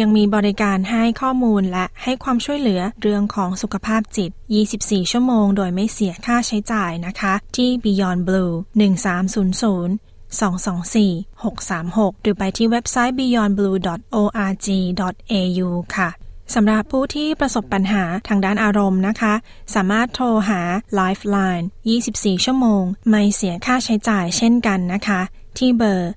[0.00, 4.30] ยังมีบริการให้ข้อมูลและให้ความช่วยเหลือเรื่องของสุขภาพจิต
[4.70, 16.10] 24 ชั่วโมงโดยไม่เสียค่าใช้จ่ายนะคะ ที่ Beyond Blue 1300 224 636 หรือไปที่เว็บไซต์ beyondblue.org.au ค่ะ
[16.54, 19.34] สำหรับผู้ที่ประสบปัญหาทางด้านอารมณ์นะคะ
[19.74, 20.60] สามารถโทรหา
[21.00, 21.66] Lifeline
[22.04, 25.20] 24 ชั่วโมง ไม่เสียค่าใช้จ่ายเช่นกันนะคะ
[25.58, 26.12] ที่เบอร์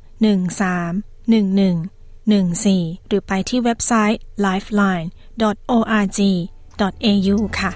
[0.75, 1.94] 1311
[2.25, 7.73] 14 หรือไปที่เว็บไซต์ lifeline.org.au ค่ะ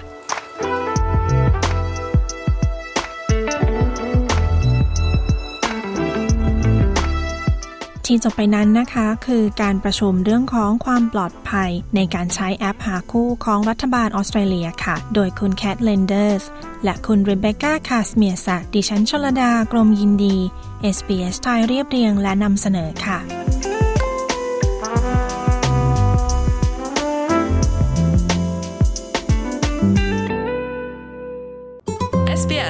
[8.12, 16.44] ที่จบไปนั้นนะคะคือการประชุมเรื่องของความปลอดภัยในการใช้แอปหาคู่ของรัฐบาลออสเตรเลียค่ะ โดยคุณแคทเลนเดอร์ส
[16.84, 20.36] และคุณเรเบคก้าคาสเมียสักดิฉันชลดากรมยินดี
[20.96, 23.18] SBS ไทยเรียบเรียงและนำเสนอค่ะ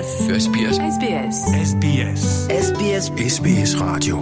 [0.00, 1.36] SBS SBS SBS
[1.70, 2.20] SBS
[2.66, 4.16] SBS SBS Radio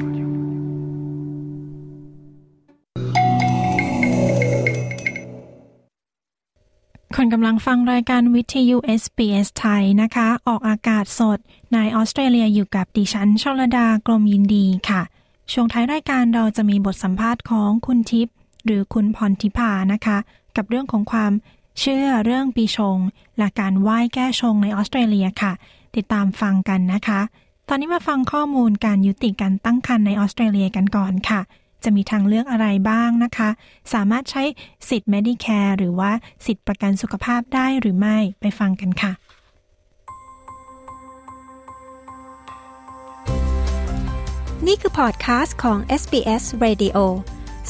[7.14, 11.38] คุณกำลังฟังรายการวิทยุ SBS ไทยนะคะ ออกอากาศสด
[11.72, 15.02] ในออสเตรเลียอยู่กับดิฉันชลดากรมยินดีค่ะ
[15.52, 20.18] ช่วงท้ายรายการเราจะมีบทสัมภาษณ์ของคุณทิพย์หรือคุณพรทิพานะคะ
[20.56, 21.32] กับเรื่องของความ
[21.80, 22.98] เชื่อเรื่องปีชง
[23.38, 25.52] และการไหว้แก้ชงในออสเตรเลียค่ะ
[25.96, 27.20] ติดตามฟังกันนะคะ
[27.68, 31.40] ตอนนี้มาฟังข้อมูลการยุติการตั้งครรภ์ในออสเตรเลียกันก่อนค่ะ
[31.84, 33.50] จะมีทางเลือกอะไรบ้างนะคะ
[33.92, 34.42] สามารถใช้
[34.88, 36.10] สิทธิ์ Medicare หรือว่า
[36.46, 39.12] สิทธิ์ประกันสุขภาพได้หรือไม่ไปฟังกันค่ะ
[44.66, 46.98] นี่คือพอดคาสต์ของ SBS Radio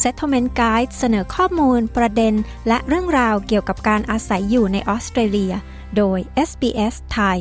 [0.03, 2.35] Settlement Guide เสนอข้อมูล ประเด็น
[2.69, 5.55] และเรื่องราวเกี่ยวกับการอาศัยอยู่ในออสเตรเลีย
[5.97, 7.41] โดย SBS ไทย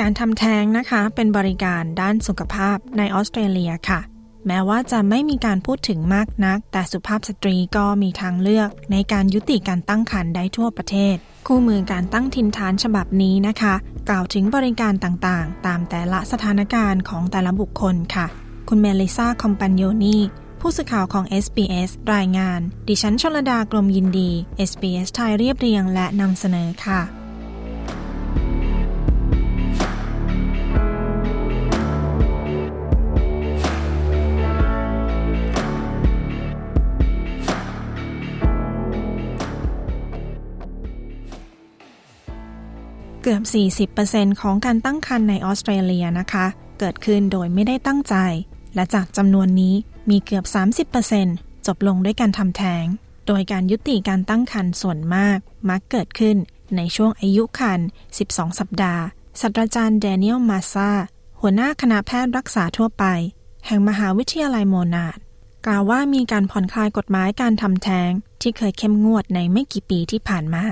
[0.00, 4.00] การทำแท้งนะคะ เป็นบริการด้านสุขภาพในออสเตรเลียค่ะ
[4.46, 13.74] แม้ว่าจะไม่มีการพูดถึงมากนัก แต่สุภาพสตรีก็มีทางเลือกในการยุติการตั้งครรภ์ได้ทั่วประเทศ คู่มือการตั้งทินฐานฉบับนี้นะคะ
[14.08, 18.26] กล่าวถึงบริการต่างๆ ตามแต่ละสถานการณ์ของแต่ละบุคคลค่ะ
[18.68, 20.16] คุณเมลิซาคอมปันโยนี
[20.60, 24.30] ผู้สื่อข่าวของ SBS รายงาน ดิฉันชลดากรมยินดี
[24.70, 27.19] SBS ไทยเรียบเรียงและนำเสนอค่ะ
[43.32, 46.46] กือบ 40%ของการตั้งครรภ์ในออสเตรเลียนะคะ
[46.78, 48.14] เกิดขึ้นโดยไม่ได้ตั้งใจ
[48.74, 49.74] และจากจำนวนนี้
[50.10, 50.44] มีเกือบ
[51.06, 52.84] 30%จบลงด้วยการทำแท้ง
[53.26, 55.38] โดยการยุติการตั้งครรภ์ส่วนมาก
[55.68, 56.36] มักเกิดขึ้น
[56.76, 57.86] ในช่วงอายุครรภ์
[58.22, 59.02] 12 สัปดาห์
[59.40, 60.90] ศาสตราจารย์แดเนียลมาซา
[61.40, 63.04] หัวหน้าคณะแพทย์รักษาทั่วไป
[63.66, 65.18] แห่งมหาวิทยาลัยโมนาด
[65.66, 70.64] กล่าวว่ามีการผ่อนคลายกฎหมายการทำแท้งที่เคยเข้มงวดในไม่กี่ปีที่ผ่านมา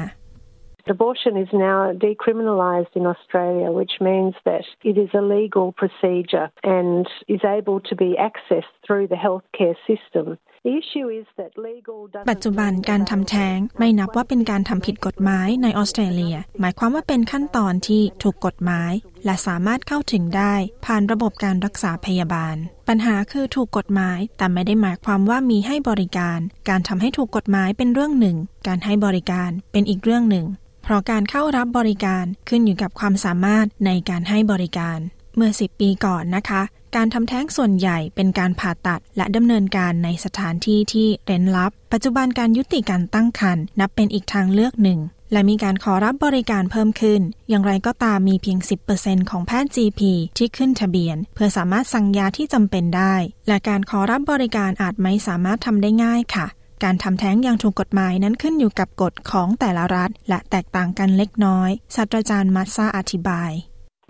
[0.90, 7.06] Abortion is now decriminalised in Australia, which means that it is a legal procedure and
[7.28, 10.38] is able to be accessed through the healthcare system.
[10.64, 11.98] The issue is that legal
[12.30, 18.92] ปัจจุบันการทำแท้งไม่นับว่าเป็นการทำผิดกฎหมายในออสเตรเลีย หมายความว่าเป็นขั้นตอนที่ถูกกฎหมาย
[19.24, 22.56] และสามารถเข้าถึงได้ ผ่านระบบการรักษาพยาบาล
[22.88, 30.46] ปัญหาคือถูกกฎหมาย แต่ไม่ได้หมายความว่ามีให้บริการ การทำให้ถูกกฎหมายเป็นเรื่องหนึ่ง การให้บริการเป็นอีกเรื่องหนึ่ง
[30.88, 34.98] เพราะการเข้ารับบริการขึ้นอยู่กับความสามารถในการให้บริการ
[35.36, 36.62] เมื่อ 10 ปีก่อนนะคะ
[36.96, 45.00] การทำแท้งส่วนใหญ่เป็นการผ่าตัดและดำเนินการในสถานที่ที่เร้นลับ ปัจจุบันการยุติการตั้งครรภ์นับเป็นอีกทางเลือกหนึ่ง
[45.32, 48.58] และมีการขอรับบริการเพิ่มขึ้น อย่างไรก็ตามมีเพียง
[48.94, 50.00] 10%ของแพทย์ GP
[50.38, 53.14] ที่ขึ้นทะเบียน เพื่อสามารถสั่งยาที่จำเป็นได้
[53.48, 56.46] และการขอรับบริการอาจไม่สามารถทำได้ง่ายค่ะ
[56.84, 63.52] การทำแท้งอย่างถูกกฎหมายนั้นขึ้นอยู่กับกฎของแต่ละรัฐ และแตกต่างกันเล็กน้อยศาสตราจารย์มัซาอธิบาย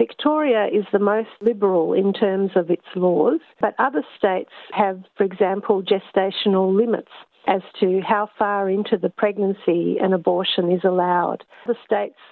[0.04, 5.24] Victoria is the most liberal in terms of its laws, but other states have, for
[5.30, 7.14] example, gestational limits
[7.56, 11.40] as to how far into the pregnancy an abortion is allowed.
[11.66, 12.22] The states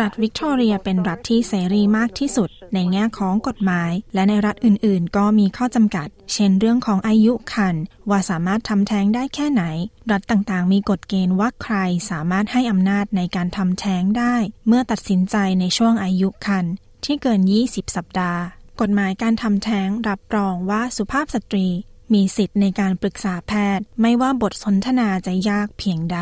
[0.00, 7.76] รัฐวิกตอเรียเป็นรัฐที่เสรีมากที่สุด ในแง่ของกฎหมาย และในรัฐอื่น ๆ ก็มีข้อจำกัด เช่นเรื่องของอายุคัน
[8.10, 9.62] ว่าสามารถทำแท้งได้แค่ไหน
[10.10, 11.76] รัฐต่างๆ มีกฎเกณฑ์ว่าใคร
[12.10, 14.36] สามารถให้อำนาจในการทำแท้งได้
[14.66, 16.64] เมื่อตัดสินใจในช่วงอายุคัน
[17.04, 18.42] ที่เกิน 20 สัปดาห์
[18.80, 21.68] กฎหมายการทำแท้งรับรองว่าสุภาพสตรี
[22.12, 26.20] มีสิทธิ์ในการปรึกษาแพทย์ ไม่ว่าบทสนทนาจะยากเพียงใด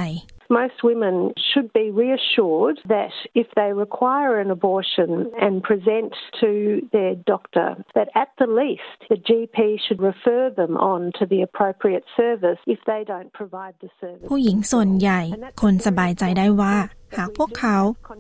[0.61, 1.17] most women
[1.49, 6.51] should be reassured that if they require an abortion and present to
[6.93, 12.05] their doctor, that at the least the GP should refer them on to the appropriate
[12.17, 14.29] service if they don't provide the service.
[14.31, 15.21] ผู้หญิงส่วนใหญ่
[15.63, 16.75] คนสบายใจได้ว่า
[17.17, 17.77] หากพวกเขา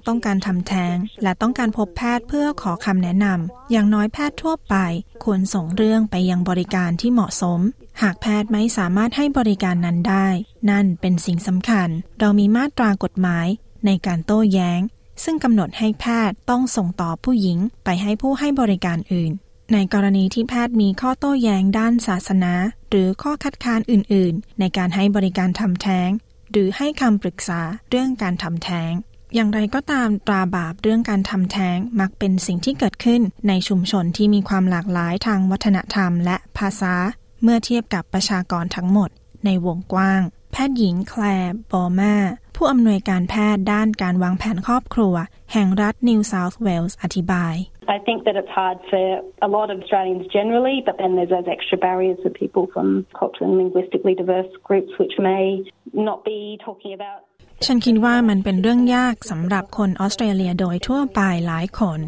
[0.07, 4.77] ต้องการทำแท้ง และต้องการพบแพทย์เพื่อขอคำแนะนำ อย่างน้อยแพทย์ทั่วไป
[5.25, 7.61] ควรส่งเรื่องไปยังบริการที่เหมาะสม
[8.03, 10.27] หากแพทย์ไม่สามารถให้บริการนั้นได้
[10.71, 11.89] นั่นเป็นสิ่งสำคัญ
[12.21, 13.47] เรามีมาตรากฎหมาย
[13.87, 14.81] ในการโต้แย้ง
[15.25, 19.33] ซึ่งกำหนดให้แพทย์ต้องส่งต่อผู้หญิงไปให้ผู้ให้บริการอื่น
[19.73, 22.53] ในกรณีที่แพทย์มีข้อโต้แย้งด้านศาสนา
[22.91, 26.11] หรือข้อคัดค้านอื่น ๆ ในการให้บริการทำแท้ง
[26.53, 27.61] หรือให้คำปรึกษา
[27.91, 28.93] เรื่องการทำแท้ง
[29.35, 36.95] อย่างไรก็ตามตราบาปเรื่องการทำแท้งมักเป็นสิ่งที่เกิดขึ้นในชุมชนที่มีความหลากหลายทางวัฒนธรรมและภาษา
[37.43, 39.11] เมื่อเทียบกับประชากรทั้งหมด
[39.45, 42.15] ในวงกว้าง แพทย์หญิงแคลร์บอมา
[42.57, 45.15] ผู้อำนวยการแพทย์ด้านการวางแผนครอบครัว
[45.53, 47.55] แห่งรัฐนิวเซาท์เวลส์อธิบาย
[47.89, 49.05] I think that it's hard for
[49.47, 53.51] a lot of Australians generally, but then there's those extra barriers for people from culturally
[53.53, 57.21] and linguistically diverse groups which may not be talking about
[57.67, 62.01] ฉันคิดว่ามันเป็นเรื่องยากสำหรับคนออสเตรเลียโดยทั่วไปหลายคน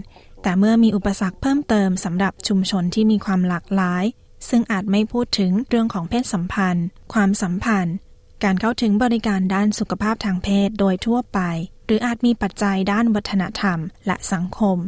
[0.42, 4.04] แต่เมื่อมีอุปสรรคเพิ่มเติมสำหรับชุมชนที่มีความหลากหลาย
[4.48, 7.96] ซึ่งอาจไม่พูดถึงเรื่องของเพศสัมพันธ์ ความสัมพันธ์
[8.44, 11.40] การเข้าถึงบริการด้านสุขภาพทางเพศโดยทั่วไป
[11.86, 14.78] หรืออาจมีปัจจัยด้านวัฒนธรรม และสังคม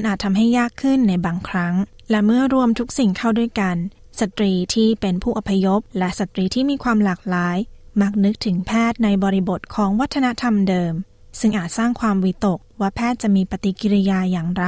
[0.00, 1.74] มันอาจทำให้ยากขึ้นในบางครั้ง
[2.10, 3.76] และเมื่อรวมทุกสิ่งเข้าด้วยกัน
[4.20, 7.56] สตรีที่เป็นผู้อพยพ และสตรีที่มีความหลากหลาย
[8.00, 10.94] มักนึกถึงแพทย์ในบริบทของวัฒนธรรมเดิม
[11.40, 14.66] ซึ่งอาจสร้างความวิตกว่าแพทย์จะมีปฏิกิริยาอย่างไร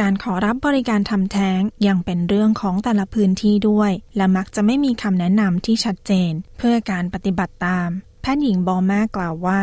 [0.00, 7.88] การขอรับบริการทำแท้งยังเป็นเรื่องของแต่ละพื้นที่ด้วย และมักจะไม่มีคำแนะนำที่ชัดเจน เพื่อการปฏิบัติตาม
[8.22, 9.62] แพทย์หญิงบอมากล่าวว่า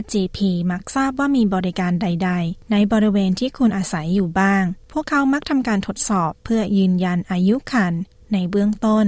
[0.00, 0.38] ทย์ GP
[0.70, 7.92] มักทราบว่ามีบริการใด ๆ ในบริเวณที่คุณอาศัยอยู่บ้าง พวกเขามักทำการทดสอบเพื่อยืนยันอายุคัน
[8.32, 9.06] ในเบื้องต้น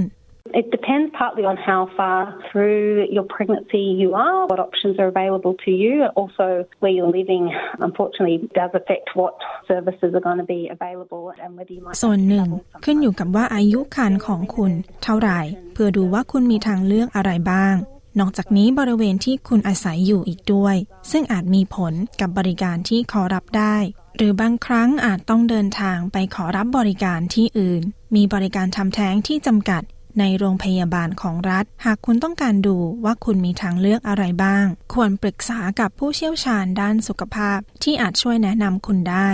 [0.61, 2.19] It depends partly on how far
[2.51, 5.93] through your pregnancy you are, what options are available to you.
[6.15, 9.33] Also, where you're living, unfortunately, does affect what
[9.67, 11.95] services are going to be available and whether you might.
[12.03, 12.47] ส่วนหนึ่ง
[12.85, 14.71] ขึ้นอยู่กับว่าอายุคันของคุณ
[15.03, 15.39] เท่าไหร่
[15.73, 17.75] เพื่อดูว่าคุณมีทางเลือกอะไรบ้าง
[18.19, 20.75] นอกจากนี้บริเวณที่คุณอาศัยอยู่อีกด้วย
[21.11, 23.75] ซึ่งอาจมีผลกับบริการที่ขอรับได้
[24.17, 27.81] หรือบางครั้งอาจต้องเดินทางไปขอรับบริการที่อื่น
[28.15, 29.83] มีบริการทำแท้งที่จำกัด
[30.19, 39.29] ในโรงพยาบาลของรัฐ หากคุณต้องการดูว่าคุณมีทางเลือกอะไรบ้าง ควรปรึกษากับผู้เชี่ยวชาญด้านสุขภาพที่อาจช่วยแนะนำคุณได้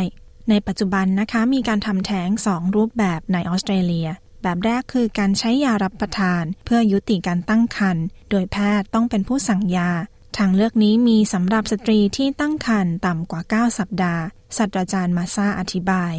[0.50, 4.10] ในปัจจุบันนะคะมีการทำแท้งสองรูปแบบในออสเตรเลีย
[4.42, 9.92] แบบแรกคือการใช้ยารับประทาน เพื่อยุติการตั้งครรภ์โดยแพทย์ต้องเป็นผู้สั่งยา
[10.38, 14.24] ทางเลือกนี้มีสำหรับสตรีที่ตั้งครรภ์ต่ำกว่า 9 สัปดาห์
[14.58, 16.16] ศาสตราจารย์มาซาอธิบาย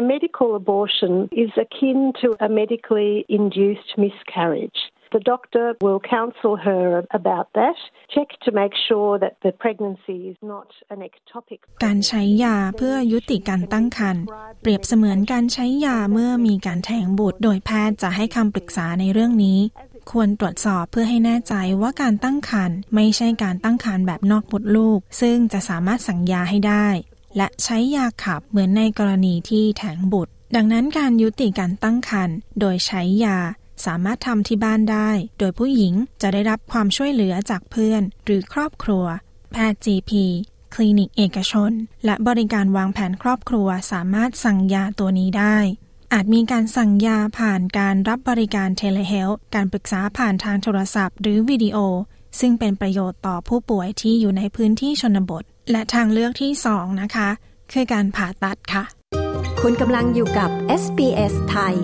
[0.00, 4.80] A medical abortion is akin to a medically induced miscarriage.
[5.16, 6.84] The doctor will counsel her
[7.18, 7.76] about that,
[8.14, 11.60] check to make sure that the pregnancy is not an ectopic.
[11.84, 14.24] การใช้ยาเพื่อยุติการตั้งครรภ์
[14.62, 19.60] เปรียบเสมือนการใช้ยาเมื่อมีการแท้งบุตร โดยแพทย์จะให้คำปรึกษาในเรื่องนี้
[20.10, 26.86] ควรตรวจสอบเพื่อให้แน่ใจว่าการตั้งครรภ์ไม่ใช่การตั้งครรภ์แบบนอกมดลูก ซึ่งจะสามารถสั่งยาให้ได้
[27.36, 33.38] และใช้ยาขับเหมือนในกรณีที่แท้งบุตร ดังนั้นการยุติการตั้งครรภ์โดยใช้ยา
[33.86, 39.04] สามารถทำที่บ้านได้ โดยผู้หญิงจะได้รับความช่วยเหลือจากเพื่อน หรือครอบครัว
[39.52, 40.12] แพทย์ GP
[40.74, 41.72] คลินิกเอกชน
[42.04, 45.56] และบริการวางแผนครอบครัวสามารถสั่งยาตัวนี้ได้
[46.12, 51.78] อาจมีการสั่งยาผ่านการรับบริการเทเลเฮล์การปรึกษาผ่านทางโทรศัพท์ หรือวิดีโอ
[52.40, 57.28] ซึ่งเป็นประโยชน์ต่อผู้ป่วยที่อยู่ในพื้นที่ชนบท และทางเลือกที่ 2 นะคะ
[57.72, 58.84] คือการผ่าตัดค่ะ
[59.60, 60.50] คุณกำลังอยู่กับ
[60.82, 61.76] SBS ไทย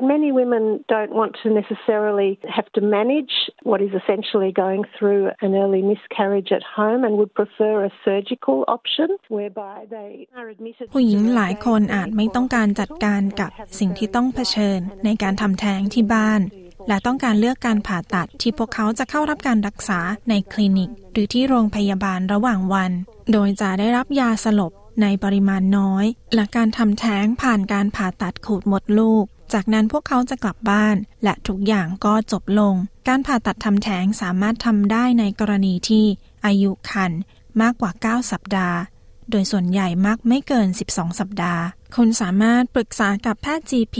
[0.00, 3.34] Many women don't want to necessarily have to manage
[3.64, 8.64] what is essentially going through an early miscarriage at home and would prefer a surgical
[8.68, 16.40] option whereby they are admitted ผู้หญิงหลายคนอาจไม่ต้องการจัดการกับสิ่งที่ต้องเผชิญในการทำแท้งที่บ้าน
[16.88, 22.92] และต้องการเลือกการผ่าตัดที่พวกเขาจะเข้ารับการรักษาในคลินิก หรือที่โรงพยาบาลระหว่างวัน
[23.32, 32.74] โดยจะได้รับยาสลบในปริมาณน้อย และการทำแท้งผ่านการผ่าตัดขูดมดลูก จากนั้นพวกเขาจะกลับบ้าน และทุกอย่างก็จบลง
[33.08, 36.04] การผ่าตัดทำแท้งสามารถทำได้ในกรณีที่
[36.46, 37.20] อายุครรภ์
[37.60, 38.78] มากกว่า 9 สัปดาห์
[39.30, 41.62] โดยส่วนใหญ่มักไม่เกิน 12 สัปดาห์
[41.96, 43.96] คุณสามารถปรึกษากับแพทย์ GP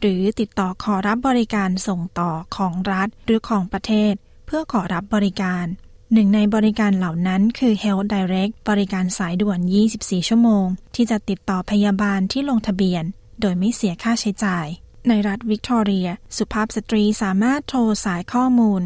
[0.00, 4.14] หรือติดต่อขอรับบริการส่งต่อของรัฐหรือของประเทศ
[4.46, 5.66] เพื่อขอรับบริการ
[6.12, 9.58] หนึ่งในบริการเหล่านั้นคือ Health Direct บริการสายด่วน
[9.94, 13.04] 24 ชั่วโมง ที่จะติดต่อพยาบาลที่ลงทะเบียน
[13.40, 14.66] โดยไม่เสียค่าใช้จ่าย
[15.08, 18.82] ในรัฐวิกตอเรีย สุภาพสตรีสามารถโทรสายข้อมูล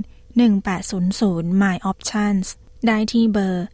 [0.79, 2.47] 1800 My Options
[2.87, 3.67] ได้ที่เบอร์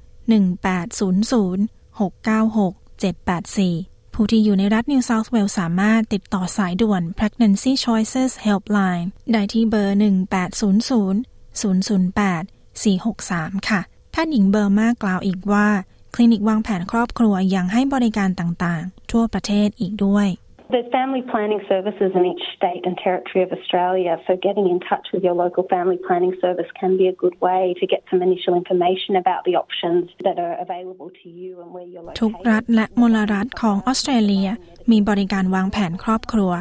[0.71, 11.15] 1800 696 784 ผู้ที่อยู่ในรัฐ New South Wales สามารถติดต่อสายด่วน Pregnancy Choices Helpline ได้ที่เบอร์ 1800
[11.61, 12.45] 008
[12.83, 15.69] 463 ค่ะแพทย์หญิงเบอร์มากล่าวอีกว่า
[16.15, 20.27] คลินิกวางแผนครอบครัวยังให้บริการต่างๆ ทั่วประเทศอีกด้วย
[20.73, 25.07] There's family planning services in each state and territory of Australia, so getting in touch
[25.13, 28.55] with your local family planning service can be a good way to get some initial
[28.55, 32.21] information about the options that are available to you and where you're located.
[32.23, 34.49] ทุกรัฐและมลรัฐของออสเตรเลีย
[34.91, 36.53] มีบริการวางแผนครอบครัว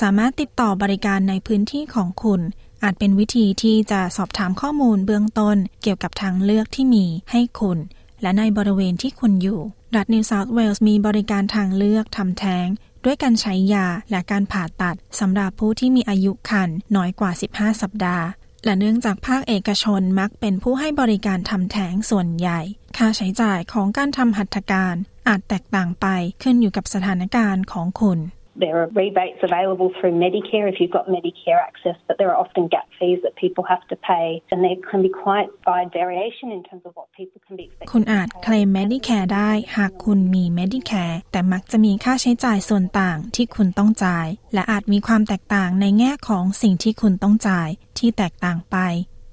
[0.00, 2.40] สามารถติดต่อบริการในพื้นที่ของคุณ
[2.82, 7.78] อาจเป็นวิธีที่จะสอบถามข้อมูลเบื้องต้นเกี่ยวกับทางเลือกที่มีให้คุณ
[8.22, 9.60] และในบริเวณที่คุณอยู่
[9.96, 12.66] รัฐนิวเซาท์เวลส์มีบริการทางเลือกทำแท้ง
[13.04, 18.26] ด้วยการใช้ยาและการผ่าตัดสำหรับผู้ที่มีอายุคันน้อยกว่า 15 สัปดาห์
[18.64, 22.60] และเนื่องจากภาคเอกชนมักเป็นผู้ให้บริการทำแท้งส่วนใหญ่
[22.96, 24.94] ค่าใช้จ่ายของการทำหัตถการ
[25.28, 26.06] อาจแตกต่างไป
[26.42, 28.18] ขึ้นอยู่กับสถานการณ์ของคุณ
[28.64, 32.62] There are rebates available through Medicare if you've got Medicare access, but there are often
[32.74, 36.60] gap fees that people have to pay, and there can be quite wide variation in
[36.68, 47.68] terms of what people can be expected คุณอาจเคลม Medicare ได้หากคุณมี Medicare แต่มักจะมีค่าใช้จ่ายส่วนต่างที่คุณต้องจ่าย และอาจมีความแตกต่างในแง่ของสิ่งที่คุณต้องจ่าย
[47.98, 48.76] ที่แตกต่างไป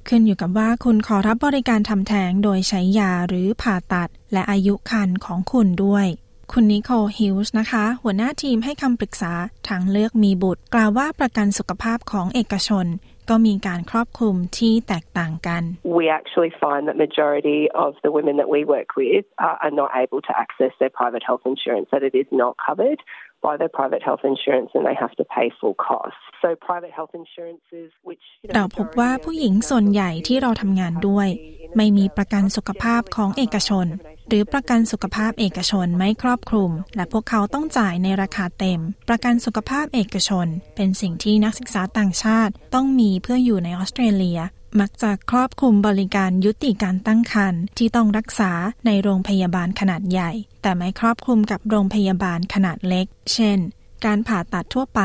[0.07, 6.07] ขึ้นอยู่กับว่าคุณขอรับบริการทำแท้งโดยใช้ยาหรือผ่าตัด และอายุครรภ์ของคุณด้วย
[6.51, 9.33] คุณนิโคฮิลส์นะคะ หัวหน้าทีมให้คำปรึกษา
[9.67, 12.87] ทางเลือกมีบุตร กล่าวว่าประกันสุขภาพของเอกชน
[13.29, 15.63] ก็มีการครอบคลุมที่แตกต่างกัน
[15.97, 19.25] we actually find that majority of the women that we work with
[19.65, 22.99] are not able to access their private health insurance, that it is not covered
[23.45, 26.21] buy their private health insurance and they have to pay full costs.
[26.43, 31.29] So private health insurances, which เราพบว่าผู้หญิงส่วนใหญ่ที่เราทำงานด้วย
[31.77, 33.87] ไม่มีประกันสุขภาพของเอกชน
[34.27, 38.79] หรือประกันสุขภาพเอกชนไม่ครอบคลุม และพวกเขาต้องจ่ายในราคาเต็ม
[39.09, 44.39] ประกันสุขภาพเอกชน เป็นสิ่งที่นักศึกษาต่างชาติต้องมีเพื่ออยู่ในออสเตรเลีย
[44.79, 48.51] มักจะครอบคลุมบริการยุติการตั้งครรภ์ที่ต้องรักษา
[48.85, 53.59] ในโรงพยาบาลขนาดใหญ่ แต่ไม่ครอบคลุมกับโรงพยาบาลขนาดเล็ก เช่น
[54.05, 55.01] การผ่าตัดทั่วไป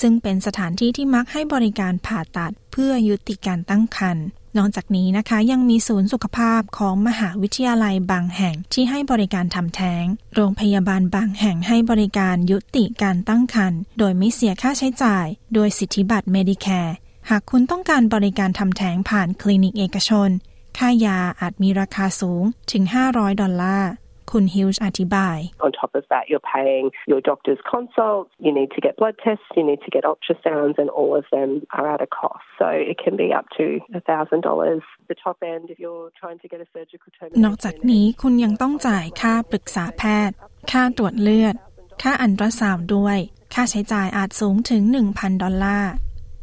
[0.00, 4.26] ซึ่งเป็นสถานที่ที่มักให้บริการผ่าตัดเพื่อยุติการตั้งครรภ์
[4.58, 10.04] นอกจากนี้นะคะยังมีศูนย์สุขภาพของมหาวิทยาลัยบางแห่งที่ให้บริการทำแท้ง
[10.34, 16.96] โรงพยาบาลบางแห่งให้บริการยุติการตั้งครรภ์โดยไม่เสียค่าใช้จ่าย โดยสิทธิบัตรเมดิแคร์
[17.30, 20.30] หากคุณต้องการบริการทำแท้งผ่านคลินิกเอกชน
[20.78, 23.92] ค่ายาอาจมีราคาสูงถึง 500 ดอลลาร์
[24.30, 29.48] คุณฮิลส์อธิบาย On top of that, you're paying your doctor's consults, you need to get blood tests,
[29.58, 31.48] you need to get ultrasounds, and all of them
[31.78, 32.44] are at a cost.
[32.60, 33.64] So it can be up to
[33.94, 34.80] $1,000.
[35.12, 37.10] The top end, if you're trying to get a surgical
[37.44, 40.36] นอกจากนี้คุณยังต้องจ่ายค่าปรึกษาแพทย์
[40.70, 41.54] ค่าตรวจเลือด
[42.02, 43.18] ค่าอัลตราซาวด์ด้วย
[43.54, 45.92] ค่าใช้จ่ายอาจสูงถึง 1,000 ดอลลาร์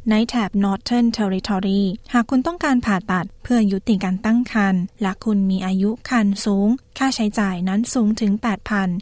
[0.10, 1.82] ในแถบ Northern Territory
[2.14, 8.32] หากคุณต้องการผ่าตัดเพื่อยุติการตั้งครรภ์และคุณมีอายุครรภ์สูง ค่าใช้จ่ายนั้นสูงถึง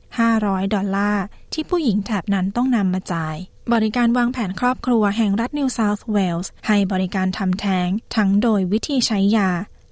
[0.02, 3.36] 8,500 ดอลลาร์ ที่ผู้หญิงแถบนั้นต้องนำมาจ่าย
[3.74, 9.50] บริการวางแผนครอบครัวแห่งรัฐนิวเซาท์เวลส์ให้บริการทำแท้ง ทั้งโดยวิธีใช้ยา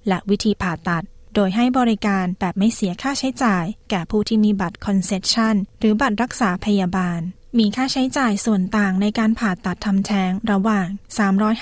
[0.08, 1.04] และวิธีผ่าตัด
[1.34, 7.20] โดยให้บริการแบบไม่เสียค่าใช้จ่าย แก่ผู้ที่มีบัตรคอนเซ s ชันหรือบัตรรักษาพยาบาล
[7.58, 10.86] มีค่าใช้จ่ายส่วนต่างในการผ่าตัดทำแท้งระหว่าง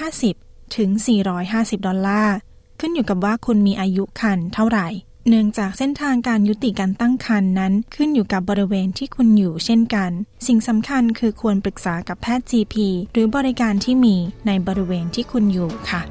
[0.00, 0.90] 350 ถึง
[1.38, 2.36] 450 ดอลลาร์
[2.80, 4.88] ขึ้นอยู่กับว่าคุณมีอายุคันเท่าไหร่
[5.28, 10.10] เนื่องจากเส้นทางการยุติการตั้งครรภ์นั้นขึ้นอยู่กับบริเวณที่คุณอยู่เช่นกัน
[10.46, 12.74] สิ่งสำคัญคือควรปรึกษากับแพทย์ GP
[13.12, 14.16] หรือบริการที่มี
[14.46, 16.02] ในบริเวณที่คุณอยู่ค่ะ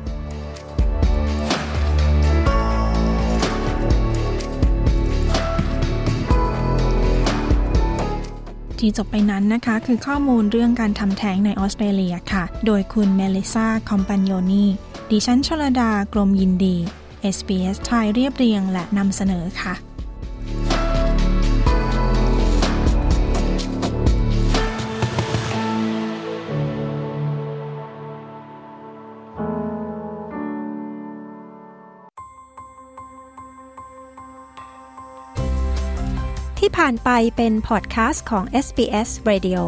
[8.82, 14.65] ที่จบไปนั้นนะคะ คือข้อมูลเรื่องการทำแท้งในออสเตรเลียค่ะ โดยคุณเมลิซาคอมปานโยนี
[15.11, 16.75] ดิฉันชลดากรมยินดี
[17.36, 19.86] SBS ไทยเรียบเรียงและนำเสนอค่ะ
[36.78, 39.61] ผ่านไปเป็นพอดแคสต์ของ SBS Radio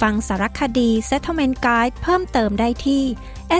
[0.00, 3.02] ฟังสารคดี Settlement Guide เพิ่มเติมได้ที่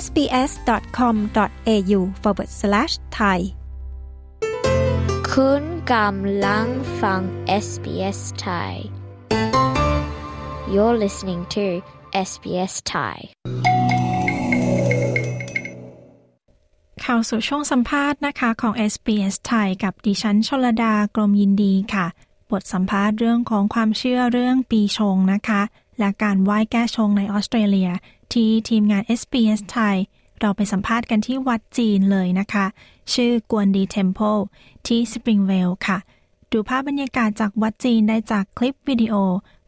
[0.03, 3.38] sbs.com.au forward slash thai
[5.32, 6.66] คุณกำลัง
[7.01, 7.20] ฟัง
[7.64, 8.72] SBS Thai
[10.72, 11.64] You're listening to
[12.28, 13.18] SBS Thai
[17.03, 22.07] เข้าสู่ช่วงสัมภาษณ์นะคะของ SBS ไทยกับดิฉันชลดากรมยินดีค่ะ
[22.51, 25.62] บทสัมภาษณ์เรื่องของความเชื่อเรื่องปีชงนะคะ
[25.99, 27.90] และการไหว้แก้ชงในออสเตรเลีย
[28.32, 29.97] ที่ทีมงาน SBS ไทย
[30.40, 32.66] เราไปสัมภาษณ์กันที่วัดจีนเลยนะคะ
[33.14, 34.38] ชื่อกวนดีเทมเพล
[34.86, 35.99] ที่สปริงเวลค่ะ
[36.53, 39.14] ดูภาพบรรยากาศจากวัดจีนได้จากคลิปวิดีโอ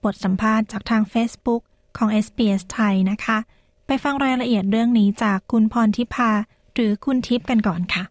[0.04, 1.62] บทสัมภาษณ์จากทาง Facebook
[1.96, 3.38] ของ SBS ไทยนะคะ
[3.86, 6.30] ไปฟังรายละเอียดเรื่องนี้จากคุณพรทิพา
[6.74, 8.04] หรือคุณทิพย์กันก่อนค่ะ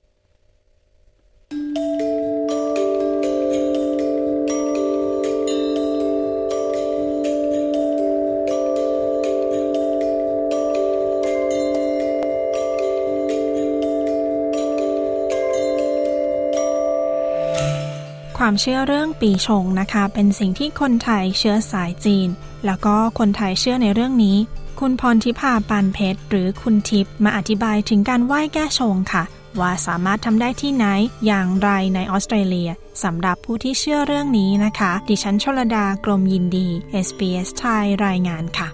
[18.38, 22.30] ความเชื่อเรื่องปีชงนะคะ เป็นสิ่งที่คนไทยเชื้อสายจีน
[22.66, 24.38] แล้วก็คนไทยเชื่อในเรื่องนี้
[24.80, 29.24] คุณพรทิพาปานเพชร หรือคุณทิพย์มาอธิบายถึงการไหว้แก้ชงค่ะ
[29.60, 30.86] ว่าสามารถทำได้ที่ไหน
[31.26, 32.70] อย่างไรในออสเตรเลีย
[33.04, 36.68] สำหรับผู้ที่เชื่อเรื่องนี้นะคะ ดิฉันชลดากรมยินดี
[37.06, 38.68] SBS ไทยรายงานค่ะ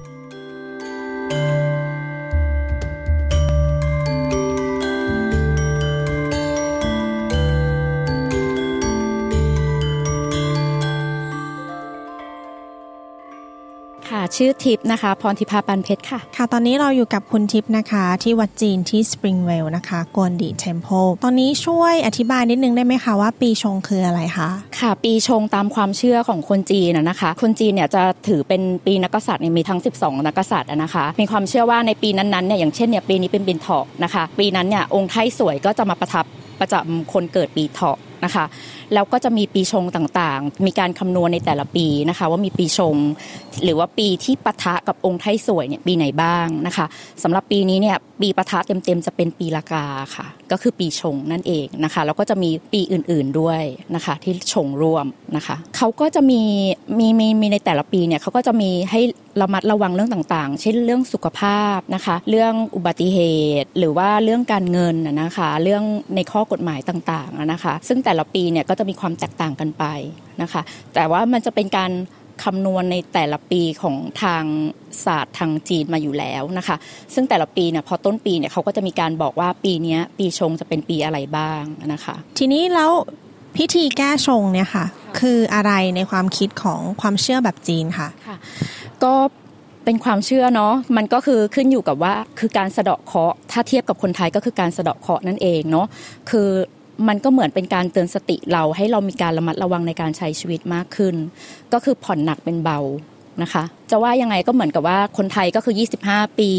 [14.36, 36.26] ชื่อทิพย์นะคะ พรทิพาปันเพชรค่ะ ค่ะ ตอนนี้เราอยู่กับคุณทิพย์นะคะ ที่วัดจีนที่สปริงเวลนะคะกวนดี Temple ตอนนี้ช่วยอธิบายนิดนึงได้ไหมคะว่าปีชงคืออะไรคะค่ะ ปีชงตามความเชื่อของคนจีนนะนะคะ คนจีนเนี่ยจะถือเป็นปีนักกษัตริย์เนี่ยมีทั้ง 12 นักกษัตริย์อะนะคะ มีความเชื่อว่าในปีนั้นๆเนี่ยอย่างเช่นเนี่ยปีนี้เป็นปีเถาะนะคะ ปีนั้นเนี่ยองค์ไท้ส่วยก็จะมาประทับ
[36.60, 38.46] ประจำคนเกิดปีเถาะนะคะ
[38.94, 42.96] แล้วก็จะมีปีชงต่างๆ มีการคำนวณในแต่ละปีนะคะ ว่ามีปีชง
[43.64, 46.86] หรือว่าปีที่ปะทะกับองค์ไทยสวยเนี่ยปีไหนบ้างนะคะ
[47.24, 53.62] สำหรับปีนี้เนี่ยปีปะทะเต็มๆจะเป็นปีละกาค่ะ ก็คือปีชงนั่นเองนะคะ แล้วก็จะมีปีอื่นๆด้วย
[53.96, 55.06] นะคะที่ชงร่วม
[55.36, 56.42] นะคะเขาก็จะมี
[57.00, 59.02] มีมีมีในแต่ละปีเนี่ยเขาก็จะมีให้
[59.42, 63.20] ระมัดระวังเรื่องต่างๆ เช่นเรื่องสุขภาพนะคะ เรื่องอุบัติเห
[63.62, 65.84] ตุ หรือว่าเรื่องการเงินนะคะ เรื่อง
[66.16, 69.86] ในข้อกฎหมายต่างๆนะคะ ซึ่งแต่ละปีเนี่ยก็จะมีความแตกต่างกันไป
[70.42, 70.62] นะคะ
[70.94, 71.92] แต่ว่ามันจะเป็นการ
[72.44, 74.44] คำนวณในแต่ละปีของทาง
[75.06, 76.76] ศาสตร์ทางจีนมาอยู่แล้วนะคะ
[77.14, 81.64] ซึ่งแต่ละปีเนี่ยพอต้นปีเนี่ยเขาก็จะมีการบอกว่าปีนี้ปีชงจะเป็นปีอะไรบ้าง
[81.94, 82.92] นะคะ ทีนี้แล้ว
[83.58, 84.86] พิธีแก้ชงเนี่ยค่ะ
[85.20, 88.38] คืออะไรในความคิดของความเชื่อแบบจีนค่ะค่ะ
[89.04, 89.14] ก็
[89.86, 95.88] เป็นความเชื่อเนาะมันก็คือขึ้นอยู่กับว่าคือการสะเดาะเคราะห์ถ้าเทียบกับคนไทยก็คือการสะเดาะเคราะห์นั่นเองเนาะ
[96.30, 96.50] คือ
[97.08, 101.16] มันก็เหมือนเป็นการเตือนสติเราให้เรามีการระมัดระวังในการใช้ชีวิตมากขึ้น
[101.74, 102.80] ก็คือผ่อนหนักเป็นเบา
[103.42, 105.76] นะคะ จะว่ายังไงก็เหมือนกับว่าคนไทยก็คือ
[106.08, 106.52] 25 ปี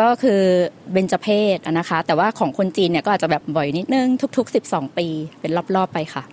[0.00, 0.40] ก็คือ
[0.92, 5.06] เบญจเพศนะคะ แต่ว่าของคนจีนเนี่ยก็อาจจะแบบบ่อยนิดนึงทุก ๆ 12 ปี
[5.40, 6.24] เป็นรอบๆไปค่ะ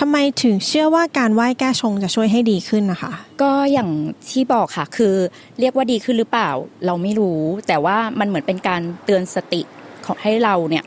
[0.00, 3.12] ทำไมถึงเชื่อว่าการไหว้แก้ชงจะช่วยให้ดีขึ้นนะคะ
[3.42, 3.90] ก็อย่าง
[4.30, 5.14] ที่บอกค่ะ คือ
[5.60, 6.50] เรียกว่าดีขึ้นหรือเปล่า
[6.86, 9.60] เราไม่รู้ แต่ว่ามันเหมือนเป็นการเตือนสติ
[10.06, 10.84] ของให้เราเนี่ย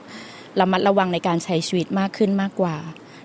[0.59, 2.77] ระมัดระวังในการใช้ชีวิตมากขึ้นมากกว่า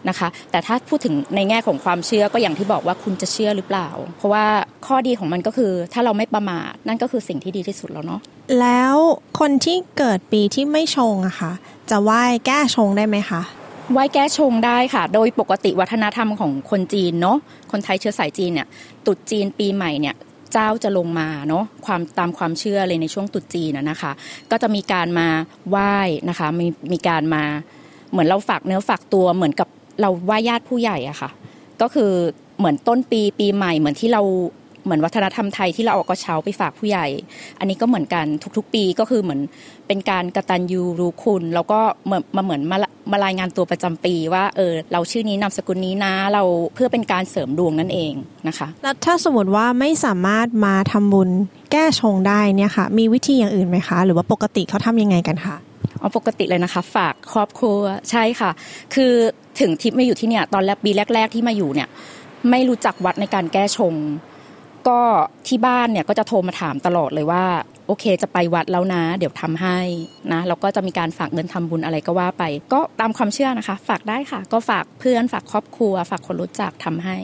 [0.08, 4.44] นะคะ แต่ถ้าพูดถึงในแง่ของความเชื่อก็อย่างที่บอกว่าคุณจะเชื่อหรือเปล่า เพราะว่า
[4.86, 8.20] ข้อดีของมันก็คือถ้าเราไม่ประมาทนั่นก็คือสิ่งที่ดีที่สุดแล้วเนาะ
[8.60, 8.96] แล้ว
[9.40, 11.52] คนที่เกิดปีที่ไม่ชงอะคะ่ะ
[11.90, 13.42] จะไหว้แก้ชงได้ไหมคะ
[13.92, 17.38] ไหว้แก้ชงได้ค่ะ โดยปกติวัฒนธรรมของคนจีนเนาะ
[17.72, 18.68] คนไทยเชื้อสายจีนเนี่ย
[19.06, 20.14] ตรุษจีนปีใหม่เนี่ย
[20.52, 24.12] เจ้าจะลงมาเนาะความตามความเชื่อเลยในช่วงตุจีนนะคะ
[24.50, 25.28] ก็จะมีการมา
[25.68, 25.96] ไหว้
[26.28, 27.42] นะคะมีมีการมา
[28.10, 29.68] เหมือนเราฝากเนื้อฝากตัวเหมือนกับ
[30.00, 31.30] เราไหว้ญาติผู้ใหญ่อะค่ะ
[31.80, 32.12] ก็คือ
[32.58, 34.22] เหมือนต้นปีปีใหม่เหมือนที่เรา
[34.84, 37.06] เหมือนวัฒนธรรมไทยที่เราเอากระเช้าไปฝากผู้ใหญ่
[37.58, 38.24] อันนี้ก็เหมือนกัน
[38.56, 39.40] ทุกๆ ปีก็คือเหมือน
[39.88, 42.78] เป็นการกระตันยูรู้คุณ แล้วก็เหมือนมาเหมือนมา
[43.10, 46.42] มารายงานตัวประจำปีว่าเออเราชื่อนี้นามสกุลนี้นะเรา
[46.74, 48.12] เพื่อเป็นการเสริมดวงนั่นเอง
[48.48, 51.30] นะคะ แล้วถ้าสมมติว่าไม่สามารถมาทำบุญ
[51.72, 55.56] แก้ชงได้เนี่ยค่ะ มีวิธีอย่างอื่นไหมคะ หรือว่าปกติเขาทำยังไงกันคะ
[56.00, 57.80] เอาปกติเลยนะคะ ฝากครอบครัว
[58.10, 58.50] ใช่ค่ะ
[58.94, 59.12] คือ
[59.60, 61.88] ถึงทิพย์มาอยู่ที่เนี่ยตอนแรกปีแรก ๆ ที่มาอยู่เนี่ย
[62.50, 63.94] ไม่รู้จักวัดในการแก้ชง
[64.88, 65.00] ก็
[65.48, 67.44] ที่บ้านเนี่ยก็จะโทรมาถามตลอดเลยว่า
[67.88, 69.78] โอเคจะไปวัดแล้วนะ เดี๋ยวทำให้
[70.32, 77.18] นะแล้วก็จะมีการฝากเงินทำบุญอะไรก็ว่าไป ก็ตามความเชื่อนะคะ ฝากได้ค่ะ ก็ฝากเพื่อนฝากครอบครัว ฝากคนรู้จักทำให้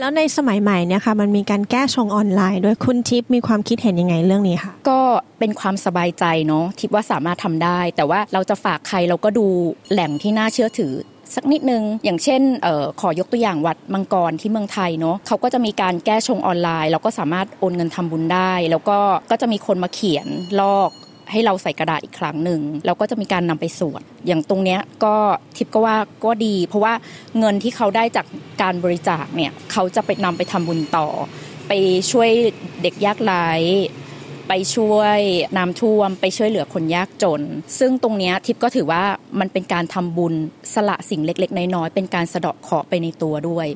[0.00, 5.00] แล้วในสมัยใหม่เนี่ยค่ะมันมีการแก้ชงออนไลน์ด้วยคุณทิพย์มีความคิดเห็นยังไงเรื่องนี้ค่ะก็
[5.38, 9.46] เป็นความสบายใจเนาะทิพย์ว่าสามารถทำได้ แต่ว่าเราจะฝากใครเราก็ดู
[9.92, 10.92] แหล่งที่น่าเชื่อถือ
[11.34, 18.98] สักนิดนึง อย่างเช่นออขอยกตัวอย่างวัดมังกรที่เมืองไทยเนาะเขาก็จะมีการแก้ชงออนไลน์เราก็สามารถโอนเงินทำบุญได้ แล้วก็
[19.30, 20.26] ก็จะมีคนมาเขียน
[20.60, 20.90] ลอก
[21.30, 25.14] ให้เราใส่กระดาษอีกครั้งหนึ่งแล้วก็จะมีการนำไปสวดอย่างตรงเนี้ยก็
[25.56, 26.94] ทิปก็ว่าก็ดี เพราะว่า
[27.38, 28.26] เงินที่เขาได้จาก
[28.62, 31.08] การบริจาคเนี่ยเขาจะไปนำไปทำบุญต่อ
[31.68, 31.72] ไป
[32.10, 32.30] ช่วย
[32.82, 33.48] เด็กยากไร้
[34.48, 35.20] ไปช่วย
[35.56, 37.42] น้ำท่วม ไปช่วยเหลือคนยากจน
[37.78, 39.02] ซึ่งตรงนี้ทิพย์ก็ถือว่า
[39.40, 40.34] มันเป็นการทำบุญ
[40.74, 43.66] สละสิ่งเล็ก ๆ น้อยๆเป็นการสะเดาะเคราะห์ไปในตัวด้วย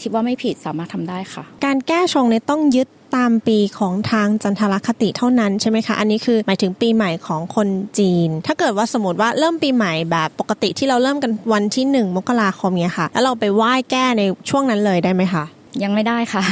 [0.00, 7.68] ทิพย์ว่าไม่ผิดสามารถทำได้ค่ะ การแก้ชงเนี่ยต้องยึดตามปีของทางจันทรคติเท่านั้นใช่ไหมคะ อันนี้คือหมายถึงปีใหม่ของคน
[7.98, 15.44] จีน ถ้าเกิดว่าสมมติว่าเริ่มปีใหม่แบบปกติที่เราเริ่มกันวันที่หนึ่งมกราคมเนี่ยค่ะ แล้วเราไปไหว้แก้ในช่วงนั้นเลยได้ไหมคะ
[15.84, 16.42] ยังไม่ได้ค่ะ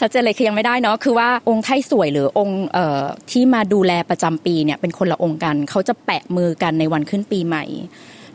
[0.00, 7.64] ชัดเจนเลยคือยังไม่ได้เนาะคือว่าองค์ไทสวยหรือองค์เอ่อที่มาดูแลประจำปีเนี่ยเป็นคนละองค์กันเขาจะแปะมือกันในวันขึ้นปีใหม่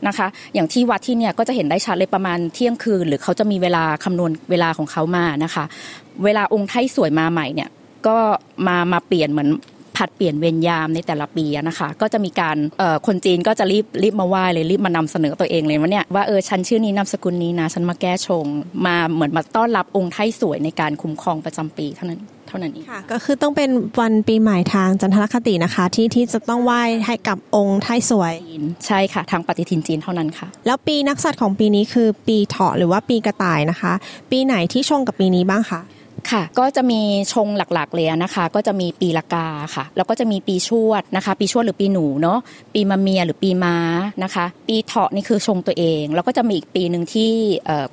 [0.08, 5.64] นะคะ อย่างที่วัดที่เนี่ยก็จะเห็นได้ชัดเลยประมาณเที่ยงคืน หรือเขาจะมีเวลาคำนวณเวลาของเขามานะคะ
[6.24, 7.70] เวลาองค์ไทสวยมาใหม่เนี่ย
[8.08, 8.18] ก็
[8.68, 9.49] มามาเปลี่ยนเหมือน
[9.98, 12.58] ผัดเปลี่ยนเวรยามในแต่ละปีนะคะ ก็จะมีการ
[13.08, 18.45] คนจีนก็จะรีบรีบมาไหว้เลยรีบมานำเสนอตัวเองเลยว่าเนี่ยว่าเออฉันชื่อนี้นามสกุลนี้นะฉันมาแก้ชง
[18.86, 23.70] มาเหมือนมาต้อนรับองค์ไทสวยในการคุ้มครองประจำปีเท่านั้นเท่านั้นเองค่ะก็คือต้องเป็น
[24.00, 28.34] วันปีใหม่ทางจันทรคตินะคะ ที่ที่จะต้องไหว้ให้กับองค์ไทสวย
[28.88, 33.93] ใช่ค่ะ ทางปฏิทินจีนเท่านั้นค่ะ แล้วปีนักษัตริย์ของปีนี้คือปีเถาะหรือว่าปีกระต่ายนะคะ
[34.32, 35.82] ปีไหนที่ชงกับปีนี้บ้างคะ
[36.32, 37.01] ค่ะ ก็จะมี
[37.34, 42.39] ชงหลักๆเลยนะคะ ก็จะมีปีละกาค่ะ แล้วก็จะมีปีชวดนะคะ ปีชวดหรือปีหนูเนาะ
[42.73, 43.75] ปีมะเมียหรือปีม้า
[44.23, 47.32] นะคะ ปีเถาะนี่คือชงตัวเอง แล้วก็จะมีอีกปีหนึ่งที่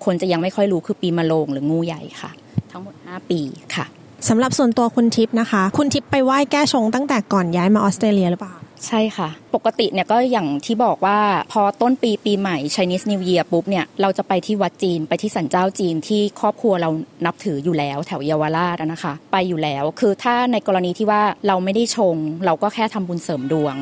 [0.05, 2.31] คนจะยังไม่ค่อยรู้คือปีมะโรงหรืองูใหญ่ค่ะ
[2.71, 3.41] ทั้งหมด 5 ปี
[3.75, 3.87] ค่ะ
[4.29, 8.55] สำหรับส่วนตัวคุณทิพย์นะคะ คุณทิพย์ไปไหว้แก้ชงตั้งแต่ก่อนย้ายมาออสเตรเลียหรือเปล่า
[8.87, 11.19] ใช่ค่ะ ปกติเนี่ยก็อย่างที่บอกว่า
[11.53, 16.91] พอต้นปีปีใหม่ Chinese New Year ปุ๊บเนี่ยเราจะไปที่วัดจีนไปที่สันเจ้าจีนที่ครอบครัวเรา
[17.27, 22.17] นับถืออยู่แล้วแถวเยาวราชนะคะ ไปอยู่แล้ว คือถ้าในกรณีที่ว่าเราไม่ได้ชง
[22.47, 23.77] เราก็แค่ทำบุญเสริมดวง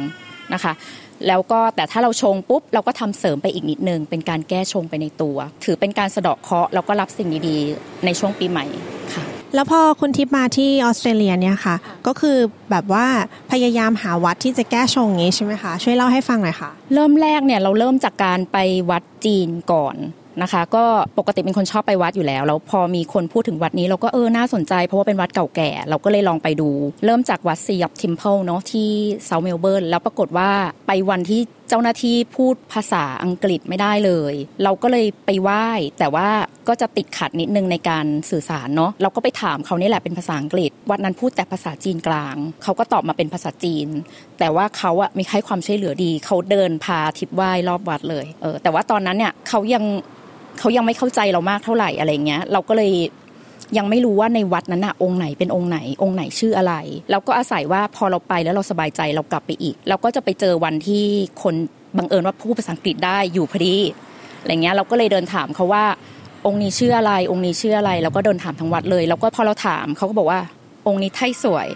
[0.55, 0.72] นะคะ
[1.28, 8.64] แล้วก็แต่ถ้าเราชงปุ๊บ เราก็ทำเสริมไปอีกนิดนึง เป็นการแก้ชงไปในตัว ถือเป็นการสะเดาะเคราะห์แล้วก็รับสิ่งดีๆ ในช่วงปีใหม่
[9.14, 11.76] ค่ะ แล้วพอคุณทิพย์มาที่ออสเตรเลียเนี่ยค่ะ
[12.07, 12.36] ก็คือ
[12.70, 13.07] แบบว่า
[13.53, 18.57] พยายามหาวัดที่จะแก้ชงงี้ใช่ไหมคะ ช่วยเล่าให้ฟังหน่อยค่ะ เริ่มแรกเนี่ยเราเริ่มจากการไป
[18.90, 19.96] วัดจีนก่อน
[20.42, 20.84] นะคะ ก็
[21.18, 26.68] ปกติเป็นคนชอบไปวัดอยู่แล้วแล้วพอมีคนพูดถึงวัดนี้เราก็เออน่าสนใจเพราะว่าเป็นวัดเก่าแก่ เราก็เลยลองไปดู
[27.05, 28.88] เริ่มจากวัด See Yup Temple เนาะที่
[29.26, 30.50] South Melbourne แล้วปรากฏว่า
[30.86, 31.40] ไปวันที่
[31.73, 35.66] เจ้าหน้าที่พูดภาษาอังกฤษไม่ได้เลย เราก็เลยไปไหว้
[35.99, 36.29] แต่ว่า
[36.68, 43.89] ก็จะติดขัดนิดนึงในการสื่อสารเนาะเราก็ไปถามเขานี่แหละเป็นภาษาอังกฤษ วัดนั้นพูดแต่ภาษาจีนกลาง เขาก็ตอบมาเป็นภาษาจีน
[44.39, 49.85] แต่ว่าเขาอะมีให้ความช่วยเหลือดี เขาเดินพาทิพย์ไหว้รอบวัดเลยเออแต่ว่าตอนนั้นเนี่ยเขายัง
[50.59, 52.93] เขายังไม่เข้าใจเรามากเท่าไหร่อะไรเงี้ย เราก็เลย
[53.79, 56.75] ยังไม่รู้ว่าในวัดนั้นอะองค์ไหนเป็นองค์ไหน องค์ไหนชื่ออะไร
[57.11, 61.05] แล้วก็อาศัยว่าพอเราไปแล้วเราสบายใจเรากลับไปอีก เราก็จะไปเจอวันที่
[61.43, 61.55] คน
[61.99, 63.77] บังเอิญว่าพูดภาษาอังกฤษได้อยู่พอดี
[64.41, 65.85] อะไรเงี้ยเราก็เลยเดินถามเขาว่า
[66.47, 70.41] องค์นี้ชื่ออะไร องค์นี้ชื่ออะไรแล้วก็เดินถามทั้งวัดเลย แล้วก็พอเราถามเขาก็บอกว่า
[70.87, 71.69] องค์นี้ไทยสวย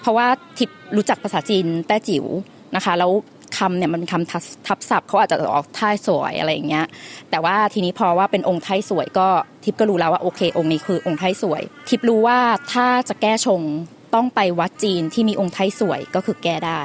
[0.00, 0.26] เพราะว่า
[0.58, 2.24] ทิพรู้จักภาษาจีนแต้จิ๋ว
[2.76, 3.10] นะคะ แล้ว
[3.58, 4.30] คำเนี่ยมันเป็นคำ
[4.66, 6.86] ทับศัพท์เขาอาจจะออกท่ายสวยอะไรอย่างเงี้ย
[7.30, 9.28] แต่ว่าทีนี้พอว่าเป็นองค์ไทยสวยก็
[9.64, 12.38] ทิพย์ก็รู้แล้วว่าโอเค องค์นี้คือองค์ไทยสวย ทิพย์รู้ว่า
[12.72, 13.60] ถ้าจะแก้ชง
[14.14, 16.82] ต้องไปวัดจีนที่มีองค์ไทยสวยก็คือแก้ได้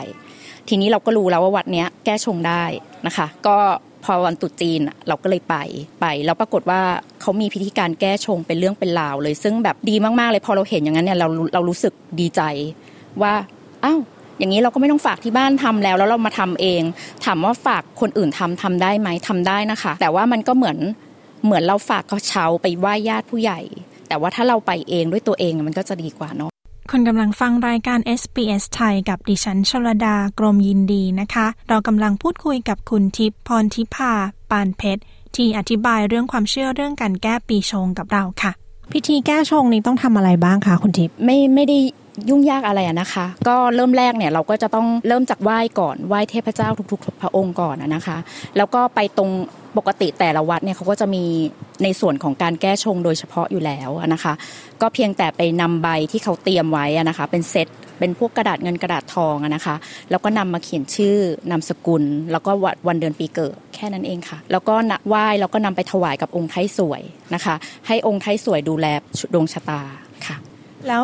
[0.68, 2.64] ทีนี้เราก็รู้แล้วว่าวัดเนี้ยแก้ชงได้
[3.08, 3.58] นะคะ ก็
[4.04, 5.56] พอวันตุจีนเราก็เลยไป
[6.02, 6.82] ไป แล้วปรากฏว่า
[7.22, 12.42] เขามีพิธีการแก้ชงเป็นเรื่องเป็นราวเลย ซึ่งแบบดีมากๆเลยพอเราเห็นอย่างนั้นเนี่ยเราเรารู้สึกดีใจ
[13.22, 13.34] ว่า
[13.86, 14.00] อ้าว
[14.38, 16.82] อย่างนี้เราก็ไม่ต้องฝากที่บ้านทำแล้ว แล้วเรามาทำเอง
[17.26, 20.78] ถามว่าฝากคนอื่นทำทำได้ไหมทำได้นะคะ แต่ว่ามันก็เหมือน
[21.46, 23.60] เหมือนเราฝากเขาเช้าไปไหว้ญาติผู้ใหญ่
[24.08, 26.52] แต่ว่าถ้าเราไปเองด้วยตัวเองมันก็จะดีกว่าเนาะ
[26.92, 34.14] คุณกำลังฟังรายการ SBS ไทยกับดิฉันชลดากรมยินดีนะคะ เรากำลังพูดคุยกับคุณทิพย์พรทิพา
[34.52, 35.02] ปานเพชร
[35.36, 38.52] ที่อธิบายเรื่องความเชื่อเรื่องการแก้ปีชงกับเราค่ะ
[38.92, 41.78] พิธีแก้ชงนี้ต้องทำอะไรบ้างคะคุณทิพย์ไม่ไม่ได้
[42.30, 48.18] ยุ่งยากอะไรนะคะ ก็เริ่มแรกเนี่ยเราก็จะต้องเริ่มจากไหว้ก่อนไหว้เทพเจ้าทุกๆ พระองค์ก่อนนะคะ
[48.58, 49.30] แล้วก็ไปตรง
[49.78, 51.24] ปกติแต่ละวัดเนี่ยเขาก็จะมี
[51.84, 54.34] ในส่วนของการแก้ชงโดยเฉพาะอยู่แล้วนะคะ
[54.82, 57.68] ก็เพียงแต่ไปนำใบที่เขาเตรียมไว้นะคะ เป็นเซต
[58.00, 59.76] เป็นพวกกระดาษเงินกระดาษทองนะคะ
[60.12, 61.18] แล้วก็นำมาเขียนชื่อ
[61.52, 62.52] นามสกุล แล้วก็
[62.88, 64.76] วันเดือนปีเกิดแค่นั้นเองค่ะ แล้วก็
[65.08, 67.02] ไหว้แล้วก็นำไปถวายกับองค์ไทยสวย
[67.34, 67.56] นะคะ
[67.88, 68.88] ให้องค์ไทยสวยดูแล
[69.34, 69.82] ดวงชะตา
[70.26, 70.36] ค่ะ
[70.88, 71.04] แล้ว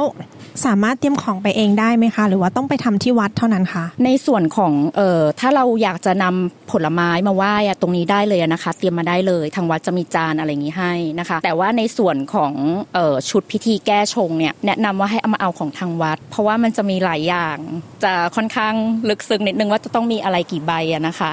[0.65, 12.53] สามารถเตรียมของไปเองได้ไหมคะ หรือว่าต้องไปทำที่วัดเท่านั้นคะในส่วนของเอ่อถ้าเราอยากจะนำผลไม้มาไหว้ตรงนี้ได้เลยนะคะ เตรียมมาได้เลย ทางวัดจะมีจานอะไรอย่างนี้ให้นะคะ แต่ว่าในส่วนของ
[12.93, 17.57] เอ่อชุดพิธีแก้ชงเนี่ยแนะนำว่าให้เอามาเอาของทางวัด เพราะว่ามันจะมีหลายอย่าง
[18.03, 18.73] จะค่อนข้าง
[19.09, 20.71] ลึกซึ้งนิดนึงว่าจะต้องมีอะไรกี่ใบ
[21.07, 21.31] นะคะ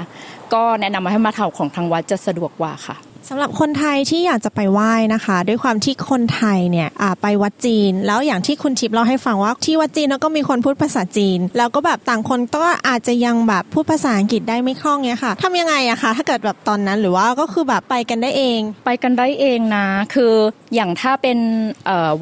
[0.55, 2.97] ก็แนะนำมาให้มาเท่าของทางวัดจะสะดวกกว่าค่ะ
[3.29, 6.89] สำหรับคนไทยที่อยากจะไปไหว้นะคะ ด้วยความที่คนไทยเนี่ย
[7.23, 20.33] ไปวัดจีน แล้วอย่างที่คุณทิพย์เล่าให้ฟังว่าที่วัดจีนแล้วก็มีคนพูดภาษาจีน แล้วก็แบบต่างคนก็อาจจะยังแบบพูดภาษาอังกฤษได้ไม่คล่องเนี่ยค่ะทำยังไงอะคะถ้าเกิดแบบตอนนั้นหรือว่าก็คือแบบไปกันได้เอง ไปกันได้เองนะ คือ
[20.75, 21.39] อย่างถ้าเป็น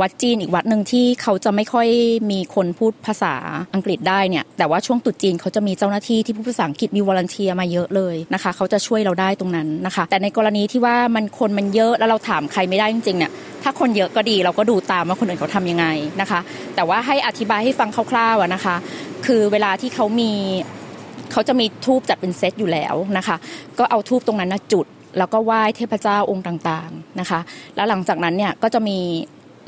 [0.00, 1.88] วัดจีนอีกวัดหนึ่งที่เขาจะไม่ค่อย
[2.30, 3.34] มีคนพูดภาษา
[3.74, 13.32] อังกฤษได้เนี่ยแต่ว่าช่วงตรุษจีนเขาจะมีเจ้าหน้าที่ที่พูดภาษาอังกฤษมีวอลันเทียมาเยอะเลยนะคะเขาจะช่วยเราได้ตรงนั้นนะคะ แต่ในกรณีที่ว่าามันคนมันเยอะแล้วเราถามใครไม่ได้จริงๆเนี่ย
[13.62, 15.86] ถ้าคนเยอะก็ดีเราก็ดูตามว่าคนอื่นเขาทำยังไง
[16.20, 16.40] นะคะ
[16.74, 18.76] แต่ว่าให้อธิบายให้ฟังคร่าวๆนะคะ
[19.26, 20.32] คือเวลาที่เขามี
[21.32, 23.36] เขาจะมีทูบจัดเป็นเซตอยู่แล้วนะคะ
[23.78, 24.86] ก็เอาทูบตรงนั้นนะจุด
[25.18, 27.40] แล้วก็ไหว้เทพเจ้าองค์ต่างๆนะคะ
[27.76, 28.98] แล้วหลังจากนั้นเนี่ยก็จะมี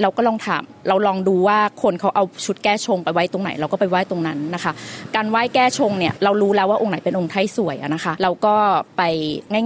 [0.02, 4.72] เราก็ลองถามเราลองดูว่าคนเขาเอาชุดแก้ชงไปไว้ตรงไหน เราก็ไปไหว้ตรงนั้นนะคะ
[5.16, 8.54] การไหว้แก้ชงเนี่ยเรารู้แล้วว่าองค์ไหนเป็นองค์ไทยสวยนะคะ เราก็
[8.96, 9.02] ไป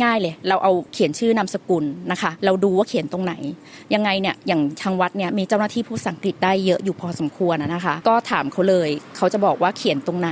[0.05, 3.35] ง่ายๆเลย เราเอาเขียนชื่อนามสกุลนะคะ เราดูว่าเขียนตรงไหน
[3.95, 10.31] ยังไงเนี่ยอย่างทางวัดเนี่ยมีเจ้าหน้าที่ผู้สังกฤษได้เยอะอยู่พอสมควรนะคะ ก็ถามเขาเลยเขาจะบอกว่าเขียนตรงไหน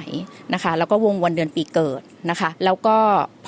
[0.54, 2.96] นะคะ แล้วก็วงวันเดือนปีเกิด นะคะ แล้วก็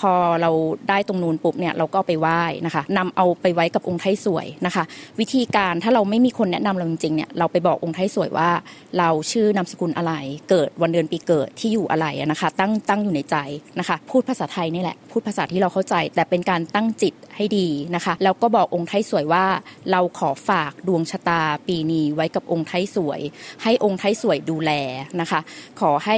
[0.00, 0.50] พอเรา
[0.88, 4.84] ได้ตรงนูนปุ๊บเนี่ยเราก็ไปไหว้นะคะนำเอาไปไว้กับองค์ไทยสวยนะคะ
[5.20, 8.50] วิธีการถ้าเราไม่มีคนแนะนำเราจริงๆเนี่ยเราไปบอกองค์ไทยสวยว่า
[8.98, 10.12] เราชื่อนามสกุลอะไร
[10.50, 13.36] เกิดวันเดือนปีเกิดที่อยู่อะไรนะคะตั้งตั้งอยู่ในใจ
[13.78, 19.44] นะคะ พูดภาษาไทยนี่แหละพูดภาษาที่เราเข้าใจ แต่เป็นการตั้งจิตให้ดีนะคะ แล้วก็บอกองค์ไทยสวยว่า
[19.90, 23.20] เราขอฝากดวงชะตาปีนี้ไว้กับองค์ไทยสวย
[23.62, 24.72] ให้องค์ไทยสวยดูแล
[25.20, 25.40] นะคะ
[25.80, 26.16] ขอให้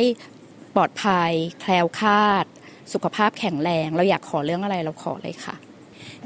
[0.76, 2.44] ปลอดภัย แคล้วคลาด
[2.92, 5.56] สุขภาพแข็งแรง เราอยากขอเรื่องอะไรเราขอเลยค่ะ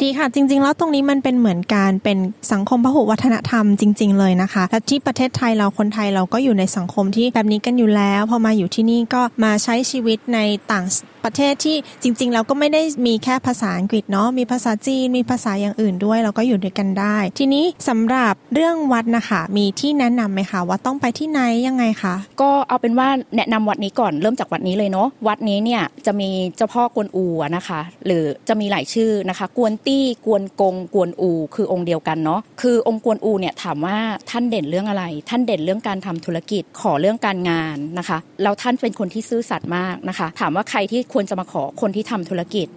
[0.02, 2.18] ดีค่ะ จริง ๆ แล้วตรงนี้มันเป็นเหมือนการเป็น
[2.52, 10.38] สังคมพหุวัฒนธรรมจริง ๆ เลยนะคะและที่ประเทศไทยเราคนไทยเราก็อยู่ในสังคมที่แบบนี้กันอยู่แล้ว พอมาอยู่ที่นี่ก็มาใช้ชีวิตใน
[10.72, 10.84] ต่าง
[11.24, 33.98] ประเทศที่จริง ๆ เราก็ไม่ได้มีแค่ภาษาอังกฤษเนาะมีภาษาจีนมีภาษาอย่างอื่นด้วย เราก็อยู่ด้วยกันได้ ทีนี้สำหรับเรื่องวัดนะคะมีที่แนะนำไหมคะว่าต้องไปที่ไหนยังไงคะก็เอาเป็นว่าแนะนำวัดนี้ก่อนเริ่มจากวัดนี้เลยเนาะวัดนี้เนี่ยจะมีเจ้าพ่อกวนอูนะคะ หรือจะมีหลายชื่อนะคะ กวนตี้กวนกงกวนอู คือองค์เดียวกันเนาะคือองค์กวนอูเนี่ยถามว่า
[34.30, 42.68] ท่านเด่นเรื่องอะไร ท่านเด่นเรื่องการทำธุรกิจขอเรื่องการงานนะคะแล้วท่านเป็นคนที่ซื่อสัตย์มากนะคะ ถามว่าใครที่ควรจะมาขอคนที่ทำธุรกิจ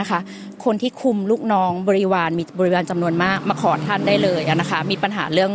[0.00, 0.18] นะคะ
[0.64, 5.52] คนที่คุมลูกน้องบริวารมีบริวารจำนวนมาก มาขอท่านได้เลยนะคะ มีปัญหาเรื่อง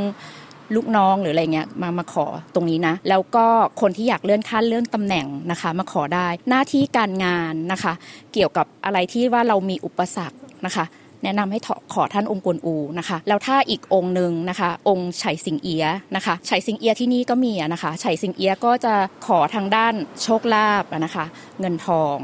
[0.76, 2.26] ลูกน้องหรืออะไรเงี้ยมามาขอ
[2.56, 3.46] ตรงนี้นะ แล้วก็
[3.82, 7.94] คนที่อยากเลื่อนขั้นเลื่อนตำแหน่งนะคะ มาขอได้หน้าที่การงานนะคะ
[8.34, 10.86] เกี่ยวกับอะไรที่ว่าเรามีอุปสรรคนะคะ
[11.24, 11.60] แนะนำให้
[11.94, 18.94] ขอท่านองค์กวนอูนะคะแล้วถ้าอีกองค์หนึ่งนะคะ องค์ไฉสิงเอียนะคะไฉสิงเอียที่นี่ก็มีนะคะไฉสิงเอียก็จะ
[19.28, 19.94] ขอทางด้าน
[20.24, 21.26] โชคลาภนะคะ
[21.60, 22.18] เงินทอง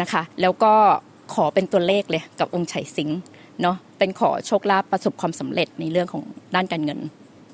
[0.00, 0.74] นะคะ แล้วก็
[1.34, 3.10] ขอเป็นตัวเลขเลยกับองค์ไฉสิง
[3.62, 6.24] เนาะเป็นขอโชคลาภประสบความสำเร็จในเรื่องของ
[6.54, 7.00] ด้านการเงิน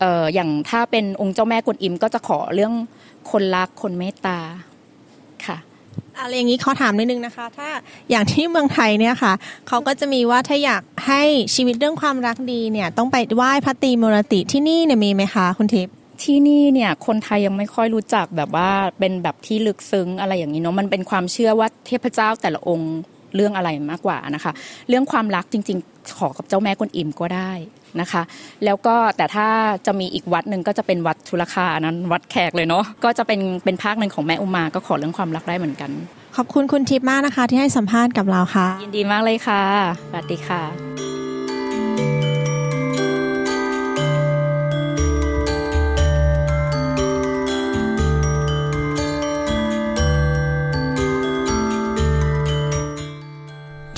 [0.01, 2.74] เอ่ออย่างถ้าเป็นองค์เจ้าแม่กวนอิมก็จะขอเรื่อง
[3.30, 4.38] คนรักคนเมตตา
[5.47, 5.57] ค่ะ
[6.20, 7.68] อะไรอย่างนี้ขอถามนิดนึงนะคะ ถ้า
[8.11, 9.32] อย่างที่เมืองไทยเนี่ยค่ะ
[9.68, 11.22] เขาก็จะมีว่าถ้าอยากให้
[11.55, 22.92] ชีวิตเรื่องความรักดีเนี่ย ต้องไปไหว้พระตรีมูรติที่นี่เนี่ยมีไหมคะคุณทิพย์ที่นี่เนี่ยคนไทยยังไม่ค่อยรู้จักแบบว่าเป็นแบบที่ลึกซึ้งอะไรอย่างนี้เนาะมันเป็นความเชื่อว่าเทพเจ้าแต่ละองค์
[23.34, 24.53] เรื่องอะไรมากกว่านะคะ
[24.88, 27.53] เรื่องความรักจริง ๆ ขอกับเจ้าแม่กวนอิมก็ได้
[28.01, 28.22] นะคะ
[28.64, 29.49] แล้วก็แต่ถ้า
[29.86, 35.91] จะมีอีกวัดหนึ่งก็จะเป็นวัดทุลคานั้นวัดแขกเลยเนาะก็จะเป็นเป็นภาคหนึ่งของแม่อุมาก็ขอเรื่องความรักได้เหมือนกัน
[36.36, 39.62] ขอบคุณคุณทิพย์มากนะคะ ที่ให้สัมภาษณ์กับเราค่ะ ยินดีมากเลยค่ะ
[40.11, 41.19] สวัสดีค่ะ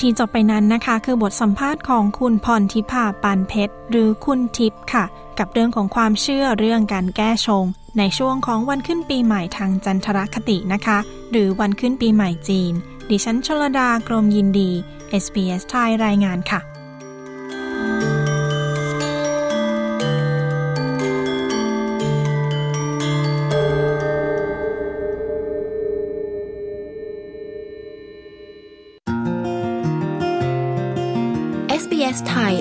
[0.03, 5.05] ที่จบไปนั้นนะคะ คือบทสัมภาษณ์ของคุณพรทิพาปานเพชร หรือคุณทิพย์ค่ะ
[5.39, 7.65] กับเรื่องของความเชื่อเรื่องการแก้ชง
[7.97, 10.97] ในช่วงของวันขึ้นปีใหม่ทางจันทรคตินะคะ
[11.31, 12.73] หรือวันขึ้นปีใหม่จีน
[13.09, 14.69] ดิฉันชลดากรมยินดี
[15.23, 16.72] SBS ไทยรายงานค่ะ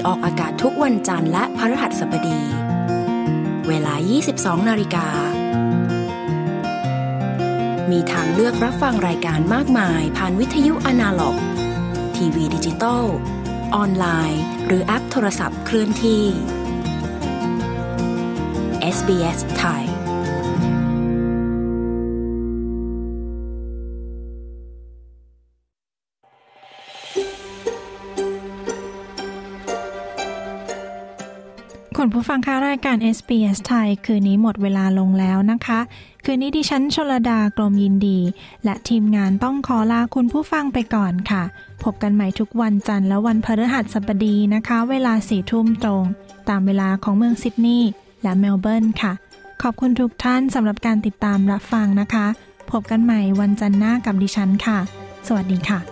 [0.06, 2.40] ออกอากาศทุกวันจันทร์และพฤหัสบดี
[3.68, 3.94] เวลา
[4.32, 5.06] 22 นาฬิกา
[7.90, 11.36] มีทางเลือกรับฟังรายการมากมาย ผ่านวิทยุอนาล็อก
[12.16, 13.04] ทีวีดิจิตอล
[13.74, 16.24] ออนไลน์ หรือแอปโทรศัพท์เคลื่อนที่
[18.96, 19.84] SBS ไทย
[32.22, 35.80] ผู้ฟังคะรายการ SBS ไทย คืนนี้หมดเวลาลงแล้วนะคะ
[36.24, 38.18] คืนนี้ดิฉันชลดากรมยินดี
[38.64, 41.42] และทีมงานต้องขอลาคุณผู้ฟังไปก่อนค่ะ
[41.84, 46.04] พบกันใหม่ทุกวันจันทร์และวันพฤหัสบดีนะคะ เวลาสี่ทุ่มตรง
[46.48, 47.90] ตามเวลาของเมืองซิดนีย์
[48.22, 49.12] และเมลเบิร์นค่ะ
[49.62, 52.26] ขอบคุณทุกท่านสำหรับการติดตามรับฟังนะคะ
[52.70, 54.78] พบกันใหม่วันจันทร์หน้ากับดิฉันค่ะ
[55.26, 55.91] สวัสดีค่ะ